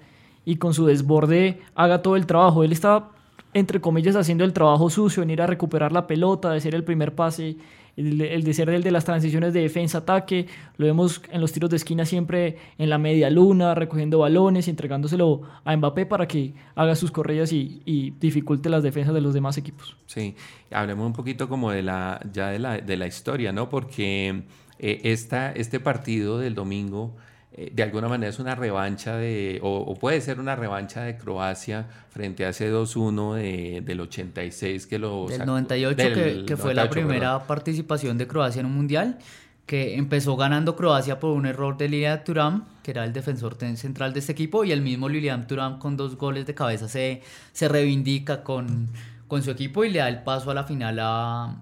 y 0.45 0.57
con 0.57 0.75
su 0.75 0.87
desborde, 0.87 1.61
haga 1.75 2.03
todo 2.03 2.17
el 2.17 2.27
trabajo. 2.27 2.65
Él 2.65 2.73
está, 2.73 3.11
entre 3.55 3.81
comillas, 3.81 4.17
haciendo 4.17 4.45
el 4.45 4.53
trabajo 4.53 4.91
sucio, 4.91 5.23
en 5.23 5.31
ir 5.31 5.41
a 5.41 5.47
recuperar 5.47 5.93
la 5.93 6.07
pelota, 6.07 6.51
de 6.51 6.61
ser 6.61 6.75
el 6.75 6.85
primer 6.85 7.15
pase 7.15 7.57
el, 7.97 8.43
de 8.43 8.55
ser 8.55 8.71
el 8.71 8.83
de 8.83 8.91
las 8.91 9.05
transiciones 9.05 9.53
de 9.53 9.61
defensa-ataque, 9.61 10.47
lo 10.77 10.87
vemos 10.87 11.23
en 11.31 11.41
los 11.41 11.53
tiros 11.53 11.71
de 11.71 11.77
esquina 11.77 12.05
siempre 12.05 12.57
en 12.79 12.91
la 12.91 12.99
media 12.99 13.31
luna, 13.31 13.75
recogiendo 13.75 14.19
balones 14.19 14.67
y 14.67 14.71
entregándoselo 14.71 15.43
a 15.65 15.77
Mbappé 15.77 16.07
para 16.07 16.27
que 16.27 16.55
haga 16.75 16.97
sus 16.97 17.11
correas 17.11 17.53
y, 17.53 17.83
dificulte 18.21 18.69
las 18.69 18.83
defensas 18.83 19.15
de 19.15 19.21
los 19.21 19.35
demás 19.35 19.59
equipos. 19.59 19.97
Sí, 20.07 20.35
hablemos 20.71 21.07
un 21.07 21.13
poquito 21.13 21.49
como 21.49 21.71
de 21.71 21.83
la, 21.83 22.21
ya 22.33 22.49
de 22.49 22.59
la, 22.59 22.79
de 22.79 22.97
la 22.97 23.07
historia, 23.07 23.53
¿no? 23.53 23.69
Porque 23.69 24.43
eh, 24.79 25.01
esta, 25.05 25.53
este 25.53 25.79
partido 25.81 26.39
del 26.39 26.55
domingo 26.55 27.15
eh, 27.57 27.71
de 27.73 27.83
alguna 27.85 28.09
manera 28.09 28.31
es 28.31 28.41
una 28.41 28.57
revancha 28.57 29.17
de, 29.17 29.61
o, 29.63 29.95
puede 29.95 30.21
ser 30.21 30.41
una 30.41 30.57
revancha 30.57 31.03
de 31.03 31.17
Croacia 31.17 31.87
frente 32.11 32.45
a 32.45 32.49
ese 32.49 32.73
2-1 32.73 33.35
de, 33.35 33.81
del 33.81 34.01
86 34.01 34.89
que 34.89 34.99
lo... 34.99 35.29
Del 35.29 35.47
98 35.47 35.97
que, 35.97 36.45
que, 36.47 36.57
fue 36.57 36.75
la 36.75 36.91
primera 36.91 37.47
participación 37.47 38.19
de 38.19 38.27
Croacia 38.27 38.59
en 38.59 38.67
un 38.67 38.75
mundial, 38.75 39.19
que 39.67 39.95
empezó 39.95 40.37
ganando 40.37 40.75
Croacia 40.75 41.21
por 41.21 41.31
un 41.31 41.47
error 41.47 41.77
de 41.77 41.89
Lilian 41.89 42.25
Turam, 42.25 42.65
que 42.83 42.91
era 42.91 43.05
el 43.05 43.13
defensor 43.13 43.57
central 43.77 44.13
de 44.13 44.19
este 44.19 44.33
equipo, 44.33 44.65
y 44.65 44.73
el 44.73 44.83
mismo 44.83 45.09
Lilian 45.09 45.47
Turam 45.47 45.79
con 45.79 45.97
dos 45.97 46.17
goles 46.17 46.47
de 46.47 46.55
cabeza 46.57 46.89
se, 46.89 47.23
se 47.53 47.69
reivindica 47.69 48.43
con, 48.43 48.89
con 49.29 49.45
su 49.45 49.53
equipo 49.53 49.85
y 49.85 49.91
le 49.91 50.01
da 50.01 50.09
el 50.09 50.25
paso 50.25 50.51
a 50.51 50.55
la 50.55 50.65
final 50.65 50.99
a, 51.01 51.57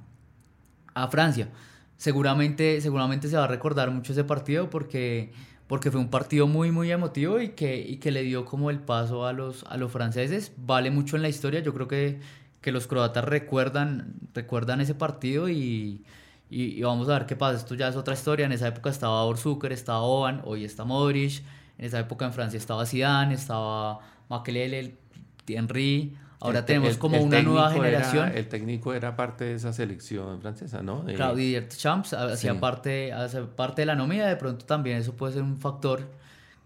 a 0.95 1.09
Francia. 1.09 1.51
Seguramente, 1.99 2.81
seguramente 2.81 3.29
se 3.29 3.37
va 3.37 3.45
a 3.45 3.49
recordar 3.49 3.91
mucho 3.91 4.13
ese 4.13 4.25
partido 4.25 4.71
porque 4.71 5.33
porque 5.73 5.91
fue 5.91 6.03
un 6.03 6.11
partido 6.11 6.47
muy, 6.47 6.71
muy 6.71 6.93
emotivo 6.93 7.41
y 7.41 7.53
que, 7.53 7.81
y 7.81 7.97
que 7.97 8.11
le 8.11 8.23
dio 8.25 8.45
como 8.45 8.69
el 8.69 8.79
paso 8.79 9.25
a 9.25 9.33
los, 9.33 9.65
a 9.65 9.79
los 9.79 9.91
franceses. 9.91 10.53
Vale 10.59 10.91
mucho 10.91 11.17
en 11.17 11.23
la 11.23 11.31
historia, 11.31 11.61
yo 11.61 11.73
creo 11.73 11.89
que, 11.89 12.21
que 12.61 12.73
los 12.73 12.87
croatas 12.87 13.25
recuerdan, 13.25 14.13
recuerdan 14.35 14.83
ese 14.83 14.95
partido 14.95 15.49
y, 15.49 16.05
y, 16.51 16.83
vamos 16.83 17.09
a 17.09 17.15
ver 17.15 17.25
qué 17.25 17.37
pasa. 17.37 17.57
Esto 17.57 17.75
ya 17.75 17.89
es 17.89 17.97
otra 17.97 18.13
historia. 18.13 18.45
En 18.45 18.53
esa 18.53 18.69
época 18.69 18.91
estaba 18.91 19.25
Orzucker, 19.25 19.73
estaba 19.73 20.03
Oban, 20.03 20.43
hoy 20.45 20.67
está 20.67 20.85
Modric. 20.85 21.43
En 21.79 21.87
esa 21.87 22.01
época 22.01 22.27
en 22.27 22.35
Francia 22.35 22.59
estaba 22.59 22.85
Zidane, 22.85 23.33
estaba 23.33 24.01
Makelele, 24.29 24.99
Henry, 25.47 26.15
Ahora 26.43 26.67
tenemos 26.67 26.97
como 26.97 27.21
una 27.23 27.41
nueva 27.41 27.71
generación. 27.71 28.33
el 28.35 28.49
técnico 28.49 28.93
era 28.95 29.15
parte 29.15 29.45
de 29.45 29.55
esa 29.55 29.73
selección 29.73 30.41
francesa, 30.41 30.83
¿no? 30.83 31.09
Eh, 31.09 31.15
Claudio 31.15 31.69
Champs 31.69 32.15
hacía 32.15 32.59
parte, 32.59 33.13
hace 33.13 33.43
parte 33.43 33.83
de 33.83 33.87
la 33.87 33.95
nómina, 33.95 34.27
de 34.27 34.37
pronto 34.37 34.65
también 34.65 34.97
eso 34.99 35.15
puede 35.15 35.35
ser 35.35 35.43
un 35.43 35.59
factor 35.59 36.09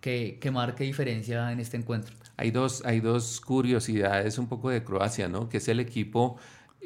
que, 0.01 0.39
que, 0.41 0.51
marque 0.51 0.85
diferencia 0.85 1.53
en 1.53 1.61
este 1.61 1.77
encuentro. 1.77 2.15
Hay 2.39 2.51
dos, 2.53 2.85
hay 2.87 3.01
dos 3.01 3.41
curiosidades 3.43 4.39
un 4.39 4.47
poco 4.47 4.71
de 4.71 4.83
Croacia, 4.83 5.29
¿no? 5.29 5.51
Que 5.51 5.59
es 5.59 5.69
el 5.69 5.81
equipo 5.81 6.39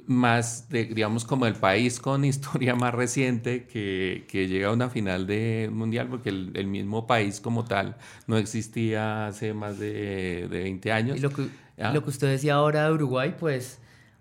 más, 0.07 0.69
de, 0.69 0.87
digamos, 0.87 1.25
como 1.25 1.47
el 1.47 1.55
país 1.55 2.01
con 2.01 2.25
historia 2.27 2.75
más 2.75 2.95
reciente 2.95 3.67
que, 3.67 4.27
que 4.29 4.49
llega 4.49 4.69
a 4.69 4.73
una 4.73 4.91
final 4.91 5.27
de 5.27 5.71
mundial, 5.73 6.09
porque 6.09 6.31
el, 6.31 6.53
el, 6.55 6.67
mismo 6.67 7.07
país 7.07 7.41
como 7.41 7.65
tal 7.65 7.97
no 8.27 8.37
existía 8.37 9.27
hace 9.27 9.55
más 9.55 9.79
de, 9.79 10.49
de 10.49 10.63
20 10.63 10.93
años. 10.93 11.17
Y 11.17 11.21
lo 11.21 11.31
que 11.31 11.49
lo 11.89 12.05
que 12.05 12.11
usted 12.11 12.29
decía 12.29 12.55
ahora 12.55 12.87
de 12.87 12.93
Uruguay, 12.93 13.35
pues 13.39 13.79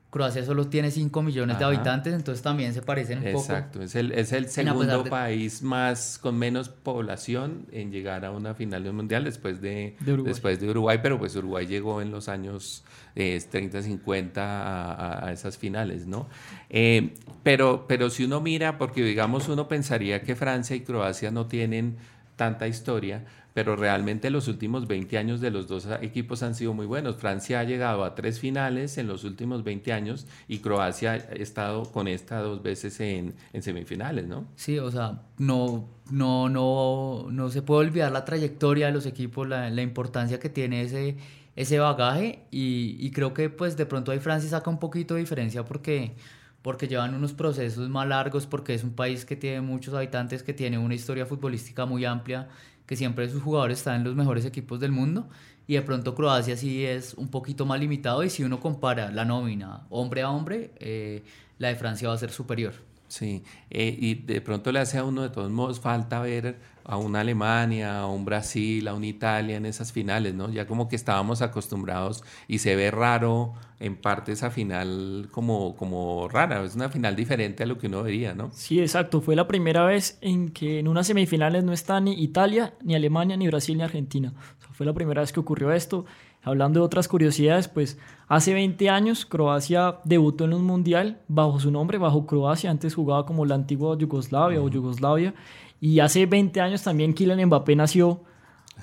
Croacia 0.10 0.44
solo 0.44 0.68
tiene 0.68 0.90
5 0.90 1.22
millones 1.22 1.60
de 1.60 1.66
habitantes, 1.66 2.16
entonces 2.16 2.42
también 2.42 2.74
se 2.74 2.82
parecen 2.82 3.20
un 3.20 3.26
poco. 3.26 3.40
Exacto, 3.40 3.84
es 3.84 3.94
el, 3.94 4.12
es 4.12 4.32
el 4.32 4.50
segundo 4.50 5.04
país 5.04 5.62
más 5.62 6.18
con 6.20 6.36
menos 6.36 6.70
población 6.70 7.68
en 7.72 7.92
llegar 7.92 8.26
a 8.26 8.32
una 8.32 8.56
final 8.56 8.84
de 8.84 8.90
un 8.90 8.96
mundial 8.96 9.24
después 9.24 9.62
de, 9.62 9.96
después 10.24 10.60
de 10.60 10.70
Uruguay, 10.70 11.00
pero 11.04 11.20
pues 11.20 11.36
Uruguay 11.36 11.68
llegó 11.68 12.02
en 12.02 12.10
los 12.10 12.28
años 12.28 12.84
30, 13.14 13.78
eh, 13.78 13.84
50 13.84 15.28
a, 15.28 15.32
esas 15.32 15.60
finales, 15.60 16.08
¿no? 16.08 16.28
Eh, 16.72 17.14
pero, 17.44 17.86
pero 17.88 18.10
si 18.10 18.24
uno 18.24 18.42
mira, 18.42 18.80
porque 18.80 19.04
digamos 19.04 19.48
uno 19.48 19.68
pensaría 19.68 20.24
que 20.24 20.36
Francia 20.36 20.76
y 20.76 20.82
Croacia 20.82 21.30
no 21.30 21.46
tienen 21.46 21.98
tanta 22.40 22.70
historia, 22.70 23.26
pero 23.54 23.76
realmente 23.76 24.30
los 24.30 24.48
últimos 24.48 24.88
20 24.88 25.18
años 25.18 25.42
de 25.42 25.52
los 25.52 25.68
dos 25.68 25.86
equipos 26.02 26.42
han 26.42 26.56
sido 26.56 26.74
muy 26.74 26.86
buenos. 26.86 27.18
Francia 27.18 27.60
ha 27.60 27.66
llegado 27.66 28.06
a 28.06 28.16
tres 28.16 28.40
finales 28.40 28.98
en 28.98 29.08
los 29.08 29.26
últimos 29.26 29.66
20 29.66 29.92
años 29.92 30.26
y 30.48 30.60
Croacia 30.60 31.12
ha 31.12 31.16
estado 31.16 31.84
con 31.84 32.08
esta 32.08 32.40
dos 32.40 32.64
veces 32.64 32.98
en, 33.02 33.36
semifinales, 33.60 34.26
¿no? 34.26 34.46
Sí, 34.56 34.80
o 34.80 34.90
sea, 34.90 35.22
no, 35.38 35.90
no, 36.10 36.48
no, 36.48 37.28
no 37.30 37.50
se 37.50 37.62
puede 37.62 37.88
olvidar 37.88 38.14
la 38.14 38.24
trayectoria 38.24 38.86
de 38.86 38.94
los 38.94 39.06
equipos, 39.06 39.46
la, 39.46 39.70
la 39.70 39.82
importancia 39.82 40.40
que 40.40 40.48
tiene 40.48 40.84
ese, 40.84 41.18
ese 41.58 41.78
bagaje 41.78 42.46
y, 42.52 42.96
y, 43.00 43.12
creo 43.12 43.34
que 43.34 43.50
pues 43.50 43.76
de 43.76 43.86
pronto 43.86 44.14
ahí 44.14 44.20
Francia 44.20 44.50
saca 44.50 44.70
un 44.70 44.80
poquito 44.80 45.16
de 45.16 45.20
diferencia 45.20 45.66
porque 45.66 46.14
porque 46.62 46.88
llevan 46.88 47.14
unos 47.14 47.34
procesos 47.34 47.90
más 47.90 48.08
largos, 48.08 48.46
porque 48.46 48.74
es 48.74 48.84
un 48.84 48.94
país 48.94 49.26
que 49.26 49.36
tiene 49.36 49.62
muchos 49.62 49.94
habitantes, 49.94 50.44
que 50.44 50.54
tiene 50.54 50.78
una 50.78 50.96
historia 50.96 51.26
futbolística 51.26 51.86
muy 51.86 52.06
amplia 52.06 52.50
que 52.86 52.96
siempre 52.96 53.30
sus 53.30 53.44
jugadores 53.44 53.78
están 53.78 53.98
en 53.98 54.04
los 54.04 54.16
mejores 54.16 54.46
equipos 54.46 54.80
del 54.80 54.92
mundo 54.92 55.30
y 55.68 55.76
de 55.76 55.84
pronto 55.84 56.16
Croacia 56.16 56.58
sí 56.58 56.84
es 56.84 57.14
un 57.14 57.28
poquito 57.28 57.64
más 57.64 57.80
limitado 57.80 58.24
y 58.24 58.32
si 58.32 58.44
uno 58.44 58.60
compara 58.60 59.12
la 59.12 59.26
nómina 59.26 59.86
hombre 59.92 60.24
a 60.24 60.32
hombre, 60.32 60.72
eh, 60.80 61.22
la 61.60 61.68
de 61.68 61.76
Francia 61.76 62.08
va 62.08 62.16
a 62.16 62.18
ser 62.18 62.32
superior. 62.32 62.74
Sí, 63.08 63.44
eh, 63.70 63.96
y 63.96 64.16
de 64.16 64.42
pronto 64.42 64.72
le 64.72 64.80
hace 64.80 64.98
a 64.98 65.04
uno 65.04 65.22
de 65.22 65.30
todos 65.30 65.52
modos 65.52 65.80
falta 65.80 66.20
ver 66.22 66.58
a 66.90 66.98
una 66.98 67.20
Alemania, 67.20 68.00
a 68.00 68.08
un 68.08 68.26
Brasil, 68.26 68.88
a 68.88 68.96
una 68.96 69.06
Italia 69.06 69.58
en 69.58 69.68
esas 69.68 69.92
finales, 69.92 70.34
¿no? 70.34 70.50
Ya 70.50 70.66
como 70.66 70.88
que 70.90 70.96
estábamos 70.96 71.44
acostumbrados 71.44 72.24
y 72.48 72.58
se 72.58 72.76
ve 72.76 72.90
raro 72.90 73.54
en 73.80 73.96
parte 73.96 74.32
esa 74.32 74.50
final 74.50 75.30
como, 75.30 75.76
como 75.76 76.28
rara, 76.30 76.64
es 76.64 76.76
una 76.76 76.90
final 76.90 77.16
diferente 77.16 77.62
a 77.62 77.68
lo 77.68 77.78
que 77.78 77.86
uno 77.86 78.02
vería, 78.02 78.34
¿no? 78.34 78.50
Sí, 78.54 78.80
exacto, 78.80 79.22
fue 79.22 79.36
la 79.36 79.48
primera 79.48 79.86
vez 79.86 80.18
en 80.22 80.50
que 80.50 80.80
en 80.80 80.88
unas 80.88 81.06
semifinales 81.06 81.64
no 81.64 81.74
está 81.74 82.02
ni 82.02 82.24
Italia, 82.24 82.74
ni 82.84 82.96
Alemania, 82.96 83.38
ni 83.38 83.48
Brasil, 83.48 83.78
ni 83.78 83.84
Argentina. 83.84 84.34
fue 84.74 84.88
la 84.88 84.94
primera 84.94 85.22
vez 85.22 85.32
que 85.32 85.40
ocurrió 85.40 85.72
esto. 85.72 86.06
Hablando 86.42 86.80
de 86.80 86.86
otras 86.86 87.08
curiosidades, 87.08 87.68
pues 87.68 87.98
hace 88.28 88.54
20 88.54 88.90
años 88.90 89.26
Croacia 89.26 89.98
debutó 90.06 90.46
en 90.46 90.54
un 90.54 90.64
mundial 90.64 91.20
bajo 91.28 91.60
su 91.60 91.70
nombre, 91.70 91.98
bajo 91.98 92.26
Croacia, 92.26 92.72
antes 92.72 92.96
jugaba 92.96 93.26
como 93.26 93.46
la 93.46 93.56
antigua 93.56 93.98
Yugoslavia 93.98 94.62
o 94.62 94.70
Yugoslavia, 94.70 95.34
y 95.82 96.00
hace 96.00 96.26
20 96.26 96.62
años 96.62 96.84
también 96.84 97.14
Kylian 97.14 97.46
Mbappé 97.46 97.76
nació. 97.76 98.22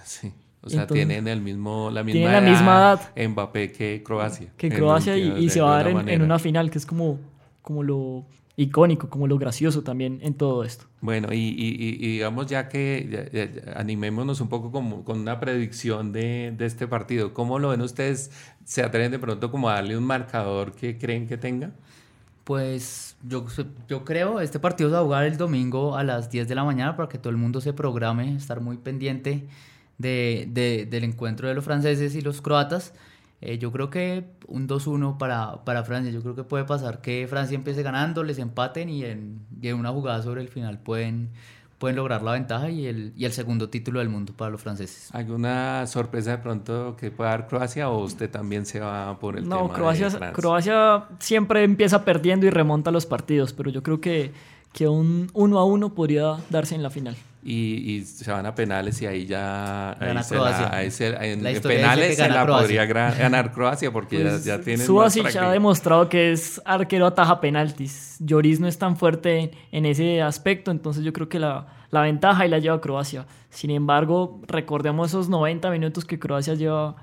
Sí. 0.04 0.32
O 0.62 0.68
sea, 0.68 0.86
tienen 0.86 1.28
el 1.28 1.40
mismo, 1.40 1.90
la 1.92 2.02
misma, 2.02 2.22
edad, 2.22 2.32
la 2.32 2.40
misma 2.40 3.00
edad 3.14 3.28
Mbappé 3.28 3.72
que 3.72 4.02
Croacia. 4.02 4.52
Que 4.56 4.68
Croacia 4.68 5.16
y, 5.16 5.48
se 5.48 5.60
va 5.60 5.78
a 5.78 5.82
dar 5.84 6.08
en, 6.08 6.22
una 6.22 6.38
final, 6.40 6.70
que 6.70 6.78
es 6.78 6.86
como, 6.86 7.20
como 7.62 7.84
lo 7.84 8.24
icónico, 8.56 9.10
como 9.10 9.26
lo 9.26 9.38
gracioso 9.38 9.82
también 9.82 10.18
en 10.22 10.34
todo 10.34 10.64
esto. 10.64 10.86
Bueno, 11.00 11.28
y, 11.32 11.54
y, 11.56 11.96
digamos 11.96 12.46
ya 12.46 12.68
que 12.68 13.62
animémonos 13.76 14.40
un 14.40 14.48
poco 14.48 14.72
con, 14.72 15.02
con 15.02 15.20
una 15.20 15.38
predicción 15.38 16.12
de, 16.12 16.54
de, 16.56 16.66
este 16.66 16.88
partido. 16.88 17.34
¿Cómo 17.34 17.58
lo 17.58 17.68
ven 17.68 17.82
ustedes? 17.82 18.30
¿Se 18.64 18.82
atreven 18.82 19.12
de 19.12 19.18
pronto 19.18 19.50
como 19.50 19.68
a 19.68 19.74
darle 19.74 19.96
un 19.96 20.04
marcador 20.04 20.72
que 20.72 20.96
creen 20.96 21.26
que 21.26 21.36
tenga? 21.36 21.70
Pues 22.44 23.16
yo, 23.28 23.44
yo 23.88 24.04
creo, 24.04 24.40
este 24.40 24.58
partido 24.58 24.88
se 24.88 24.94
va 24.94 25.00
a 25.00 25.04
jugar 25.04 25.24
el 25.24 25.36
domingo 25.36 25.96
a 25.96 26.04
las 26.04 26.30
10 26.30 26.48
de 26.48 26.54
la 26.54 26.64
mañana 26.64 26.96
para 26.96 27.08
que 27.08 27.18
todo 27.18 27.30
el 27.30 27.36
mundo 27.36 27.60
se 27.60 27.72
programe, 27.72 28.36
estar 28.36 28.60
muy 28.60 28.78
pendiente 28.78 29.48
de, 29.98 30.48
de, 30.50 30.86
del 30.86 31.04
encuentro 31.04 31.48
de 31.48 31.54
los 31.54 31.64
franceses 31.64 32.14
y 32.14 32.20
los 32.20 32.40
croatas. 32.40 32.94
Eh, 33.40 33.58
yo 33.58 33.70
creo 33.70 33.90
que 33.90 34.24
un 34.46 34.66
2-1 34.66 35.18
para, 35.18 35.64
para 35.64 35.84
Francia. 35.84 36.10
Yo 36.10 36.22
creo 36.22 36.34
que 36.34 36.44
puede 36.44 36.64
pasar 36.64 37.00
que 37.00 37.26
Francia 37.28 37.54
empiece 37.54 37.82
ganando, 37.82 38.24
les 38.24 38.38
empaten 38.38 38.88
y 38.88 39.04
en, 39.04 39.40
y 39.60 39.68
en 39.68 39.76
una 39.76 39.90
jugada 39.90 40.22
sobre 40.22 40.40
el 40.40 40.48
final 40.48 40.78
pueden, 40.78 41.30
pueden 41.78 41.96
lograr 41.96 42.22
la 42.22 42.32
ventaja 42.32 42.70
y 42.70 42.86
el, 42.86 43.12
y 43.16 43.26
el 43.26 43.32
segundo 43.32 43.68
título 43.68 43.98
del 43.98 44.08
mundo 44.08 44.32
para 44.34 44.50
los 44.50 44.62
franceses. 44.62 45.14
¿Alguna 45.14 45.86
sorpresa 45.86 46.32
de 46.32 46.38
pronto 46.38 46.96
que 46.96 47.10
pueda 47.10 47.30
dar 47.30 47.46
Croacia 47.46 47.90
o 47.90 48.02
usted 48.02 48.30
también 48.30 48.64
se 48.64 48.80
va 48.80 49.18
por 49.18 49.36
el 49.36 49.46
no, 49.46 49.64
tema 49.64 49.74
Croacia, 49.74 50.08
de 50.08 50.32
Croacia 50.32 51.04
siempre 51.18 51.62
empieza 51.62 52.04
perdiendo 52.04 52.46
y 52.46 52.50
remonta 52.50 52.90
los 52.90 53.04
partidos, 53.04 53.52
pero 53.52 53.70
yo 53.70 53.82
creo 53.82 54.00
que, 54.00 54.32
que 54.72 54.88
un 54.88 55.30
1 55.34 55.58
a 55.58 55.64
1 55.64 55.94
podría 55.94 56.36
darse 56.48 56.74
en 56.74 56.82
la 56.82 56.90
final. 56.90 57.16
Y, 57.48 57.92
y, 57.92 58.04
se 58.04 58.28
van 58.32 58.44
a 58.44 58.56
penales 58.56 59.00
y 59.02 59.06
ahí 59.06 59.24
ya 59.24 59.92
ahí 59.92 60.90
se 60.90 61.10
la, 61.10 61.24
en, 61.24 61.40
penales 61.62 62.16
se 62.16 62.28
la 62.28 62.44
podría 62.44 62.86
ganar 62.86 63.52
Croacia 63.52 63.92
porque 63.92 64.24
ya, 64.24 64.36
ya 64.38 64.60
tienen 64.60 64.84
Subasic 64.84 65.36
ha 65.36 65.52
demostrado 65.52 66.08
que 66.08 66.32
es 66.32 66.60
arquero 66.64 67.06
ataja 67.06 67.40
penaltis. 67.40 68.16
Lloris 68.18 68.58
no 68.58 68.66
es 68.66 68.78
tan 68.78 68.96
fuerte 68.96 69.52
en 69.70 69.86
ese 69.86 70.22
aspecto 70.22 70.72
entonces 70.72 71.04
yo 71.04 71.12
creo 71.12 71.28
que 71.28 71.38
la, 71.38 71.68
la 71.90 72.00
ventaja 72.00 72.44
y 72.46 72.48
la 72.48 72.58
lleva 72.58 72.80
Croacia. 72.80 73.26
Sin 73.50 73.70
embargo 73.70 74.40
recordemos 74.48 75.10
esos 75.10 75.28
90 75.28 75.70
minutos 75.70 76.04
que 76.04 76.18
Croacia 76.18 76.54
lleva 76.54 76.96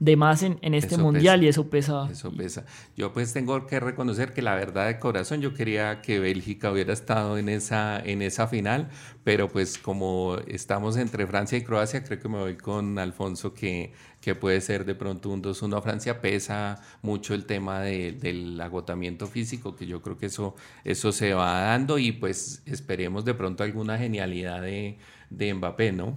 de 0.00 0.16
más 0.16 0.44
en, 0.44 0.58
en 0.62 0.74
este 0.74 0.96
mundial 0.96 1.42
y 1.42 1.48
eso 1.48 1.68
pesa. 1.68 2.08
Eso 2.10 2.30
pesa. 2.30 2.64
Yo 2.96 3.12
pues 3.12 3.32
tengo 3.32 3.66
que 3.66 3.80
reconocer 3.80 4.32
que 4.32 4.42
la 4.42 4.54
verdad 4.54 4.86
de 4.86 4.98
corazón 5.00 5.40
yo 5.40 5.54
quería 5.54 6.02
que 6.02 6.20
Bélgica 6.20 6.70
hubiera 6.70 6.92
estado 6.92 7.36
en 7.36 7.48
esa, 7.48 7.98
en 7.98 8.22
esa 8.22 8.46
final, 8.46 8.90
pero 9.24 9.48
pues 9.48 9.76
como 9.76 10.36
estamos 10.46 10.96
entre 10.96 11.26
Francia 11.26 11.58
y 11.58 11.62
Croacia, 11.62 12.04
creo 12.04 12.20
que 12.20 12.28
me 12.28 12.38
voy 12.38 12.56
con 12.56 12.98
Alfonso 12.98 13.54
que, 13.54 13.92
que 14.20 14.36
puede 14.36 14.60
ser 14.60 14.84
de 14.84 14.94
pronto 14.94 15.30
un 15.30 15.42
2-1 15.42 15.76
a 15.76 15.82
Francia. 15.82 16.20
Pesa 16.20 16.80
mucho 17.02 17.34
el 17.34 17.44
tema 17.44 17.80
de, 17.80 18.12
del 18.12 18.60
agotamiento 18.60 19.26
físico, 19.26 19.74
que 19.74 19.86
yo 19.86 20.00
creo 20.00 20.16
que 20.16 20.26
eso, 20.26 20.54
eso 20.84 21.10
se 21.10 21.34
va 21.34 21.60
dando 21.60 21.98
y 21.98 22.12
pues 22.12 22.62
esperemos 22.66 23.24
de 23.24 23.34
pronto 23.34 23.64
alguna 23.64 23.98
genialidad 23.98 24.62
de, 24.62 24.98
de 25.30 25.54
Mbappé, 25.54 25.90
¿no? 25.90 26.16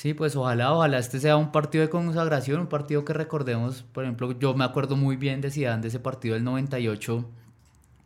Sí, 0.00 0.14
pues 0.14 0.34
ojalá, 0.34 0.72
ojalá 0.72 0.98
este 0.98 1.20
sea 1.20 1.36
un 1.36 1.52
partido 1.52 1.82
de 1.84 1.90
consagración, 1.90 2.60
un 2.62 2.68
partido 2.68 3.04
que 3.04 3.12
recordemos, 3.12 3.82
por 3.82 4.04
ejemplo, 4.04 4.32
yo 4.38 4.54
me 4.54 4.64
acuerdo 4.64 4.96
muy 4.96 5.16
bien 5.16 5.42
de 5.42 5.50
Zidane 5.50 5.82
de 5.82 5.88
ese 5.88 6.00
partido 6.00 6.32
del 6.32 6.42
98, 6.42 7.28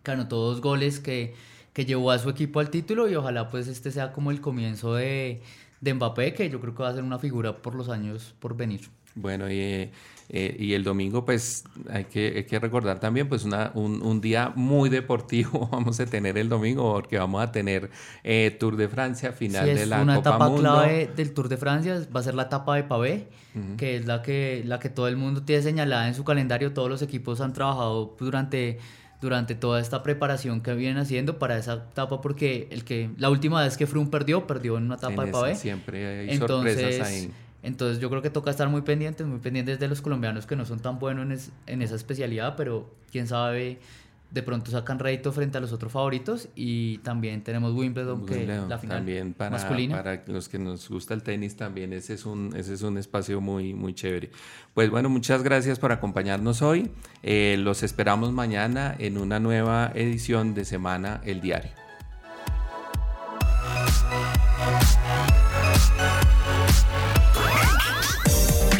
que 0.02 0.10
anotó 0.10 0.38
dos 0.38 0.60
goles 0.60 0.98
que, 0.98 1.34
que 1.72 1.84
llevó 1.84 2.10
a 2.10 2.18
su 2.18 2.30
equipo 2.30 2.58
al 2.58 2.68
título 2.70 3.08
y 3.08 3.14
ojalá 3.14 3.48
pues 3.48 3.68
este 3.68 3.92
sea 3.92 4.12
como 4.12 4.32
el 4.32 4.40
comienzo 4.40 4.94
de, 4.94 5.40
de 5.80 5.94
Mbappé, 5.94 6.34
que 6.34 6.50
yo 6.50 6.60
creo 6.60 6.74
que 6.74 6.82
va 6.82 6.88
a 6.88 6.94
ser 6.94 7.04
una 7.04 7.20
figura 7.20 7.58
por 7.62 7.76
los 7.76 7.88
años 7.88 8.34
por 8.40 8.56
venir. 8.56 8.80
Bueno, 9.14 9.50
y, 9.50 9.90
eh, 10.30 10.56
y 10.58 10.72
el 10.72 10.82
domingo, 10.82 11.24
pues 11.24 11.64
hay 11.90 12.04
que, 12.04 12.32
hay 12.36 12.44
que 12.44 12.58
recordar 12.58 12.98
también, 12.98 13.28
pues 13.28 13.44
una, 13.44 13.70
un, 13.74 14.02
un, 14.02 14.20
día 14.20 14.52
muy 14.56 14.88
deportivo 14.88 15.68
vamos 15.72 16.00
a 16.00 16.06
tener 16.06 16.38
el 16.38 16.48
domingo, 16.48 16.94
porque 16.94 17.18
vamos 17.18 17.42
a 17.42 17.52
tener 17.52 17.90
eh, 18.22 18.56
Tour 18.58 18.76
de 18.76 18.88
Francia, 18.88 19.32
final 19.32 19.66
sí, 19.68 19.74
de 19.74 19.86
la 19.86 20.02
una 20.02 20.16
Copa 20.16 20.30
etapa 20.30 20.48
Mundo. 20.48 20.62
clave 20.62 21.10
del 21.14 21.32
Tour 21.34 21.48
de 21.48 21.56
Francia, 21.56 22.06
va 22.14 22.20
a 22.20 22.22
ser 22.22 22.34
la 22.34 22.44
etapa 22.44 22.74
de 22.76 22.84
Pavé, 22.84 23.28
que 23.76 23.96
es 23.96 24.06
la 24.06 24.20
que, 24.20 24.62
la 24.64 24.80
que 24.80 24.88
todo 24.88 25.06
el 25.06 25.16
mundo 25.16 25.44
tiene 25.44 25.62
señalada 25.62 26.08
en 26.08 26.14
su 26.14 26.24
calendario, 26.24 26.72
todos 26.72 26.88
los 26.88 27.02
equipos 27.02 27.40
han 27.40 27.52
trabajado 27.52 28.16
durante 28.18 28.78
durante 29.20 29.54
toda 29.54 29.80
esta 29.80 30.02
preparación 30.02 30.60
que 30.60 30.74
vienen 30.74 30.98
haciendo 30.98 31.38
para 31.38 31.56
esa 31.56 31.74
etapa 31.90 32.20
porque 32.20 32.68
el 32.70 32.84
que 32.84 33.08
la 33.16 33.30
última 33.30 33.62
vez 33.62 33.78
que 33.78 33.86
Froome 33.86 34.10
perdió 34.10 34.46
perdió 34.46 34.76
en 34.76 34.84
una 34.84 34.96
etapa 34.96 35.22
En 35.22 35.26
de 35.26 35.32
pavé 35.32 35.54
siempre 35.54 36.20
hay 36.20 36.30
entonces 36.30 36.74
sorpresas 36.74 37.08
ahí. 37.08 37.30
Entonces 37.64 37.98
yo 38.00 38.08
creo 38.10 38.22
que 38.22 38.30
toca 38.30 38.50
estar 38.50 38.68
muy 38.68 38.82
pendientes 38.82 39.26
muy 39.26 39.38
pendientes 39.40 39.78
de 39.80 39.88
los 39.88 40.00
colombianos 40.02 40.46
que 40.46 40.54
no 40.54 40.64
son 40.64 40.78
tan 40.80 40.98
buenos 40.98 41.24
en, 41.26 41.32
es- 41.32 41.50
en 41.66 41.82
esa 41.82 41.96
especialidad 41.96 42.54
pero 42.56 42.88
quién 43.10 43.26
sabe 43.26 43.78
de 44.30 44.42
pronto 44.42 44.68
sacan 44.72 44.98
rédito 44.98 45.30
frente 45.30 45.58
a 45.58 45.60
los 45.60 45.72
otros 45.72 45.92
favoritos 45.92 46.48
y 46.56 46.98
también 46.98 47.44
tenemos 47.44 47.72
Wimbledon, 47.72 48.26
que 48.26 48.44
la 48.46 48.78
final 48.78 48.96
también 48.98 49.32
para, 49.32 49.50
masculina. 49.50 49.96
para 50.02 50.24
los 50.26 50.48
que 50.48 50.58
nos 50.58 50.88
gusta 50.88 51.14
el 51.14 51.22
tenis 51.22 51.54
también 51.56 51.92
ese 51.92 52.14
es 52.14 52.26
un 52.26 52.52
ese 52.56 52.74
es 52.74 52.82
un 52.82 52.98
espacio 52.98 53.40
muy 53.40 53.74
muy 53.74 53.94
chévere. 53.94 54.30
Pues 54.74 54.90
bueno 54.90 55.08
muchas 55.08 55.44
gracias 55.44 55.78
por 55.78 55.92
acompañarnos 55.92 56.62
hoy. 56.62 56.90
Eh, 57.22 57.56
los 57.60 57.84
esperamos 57.84 58.32
mañana 58.32 58.96
en 58.98 59.18
una 59.18 59.38
nueva 59.38 59.92
edición 59.94 60.52
de 60.54 60.64
semana 60.64 61.20
el 61.24 61.40
diario 61.40 61.70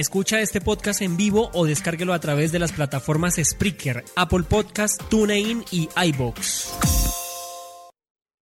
Escucha 0.05 0.43
este 0.43 0.61
podcast 0.61 1.01
en 1.01 1.17
vivo 1.17 1.49
o 1.55 1.65
descárguelo 1.65 2.13
a 2.13 2.21
través 2.21 2.53
de 2.53 2.59
las 2.59 2.73
plataformas 2.73 3.37
Spreaker, 3.43 4.05
Apple 4.17 4.43
Podcast, 4.43 5.03
TuneIn 5.09 5.65
y 5.71 5.89
iBox. 5.97 7.04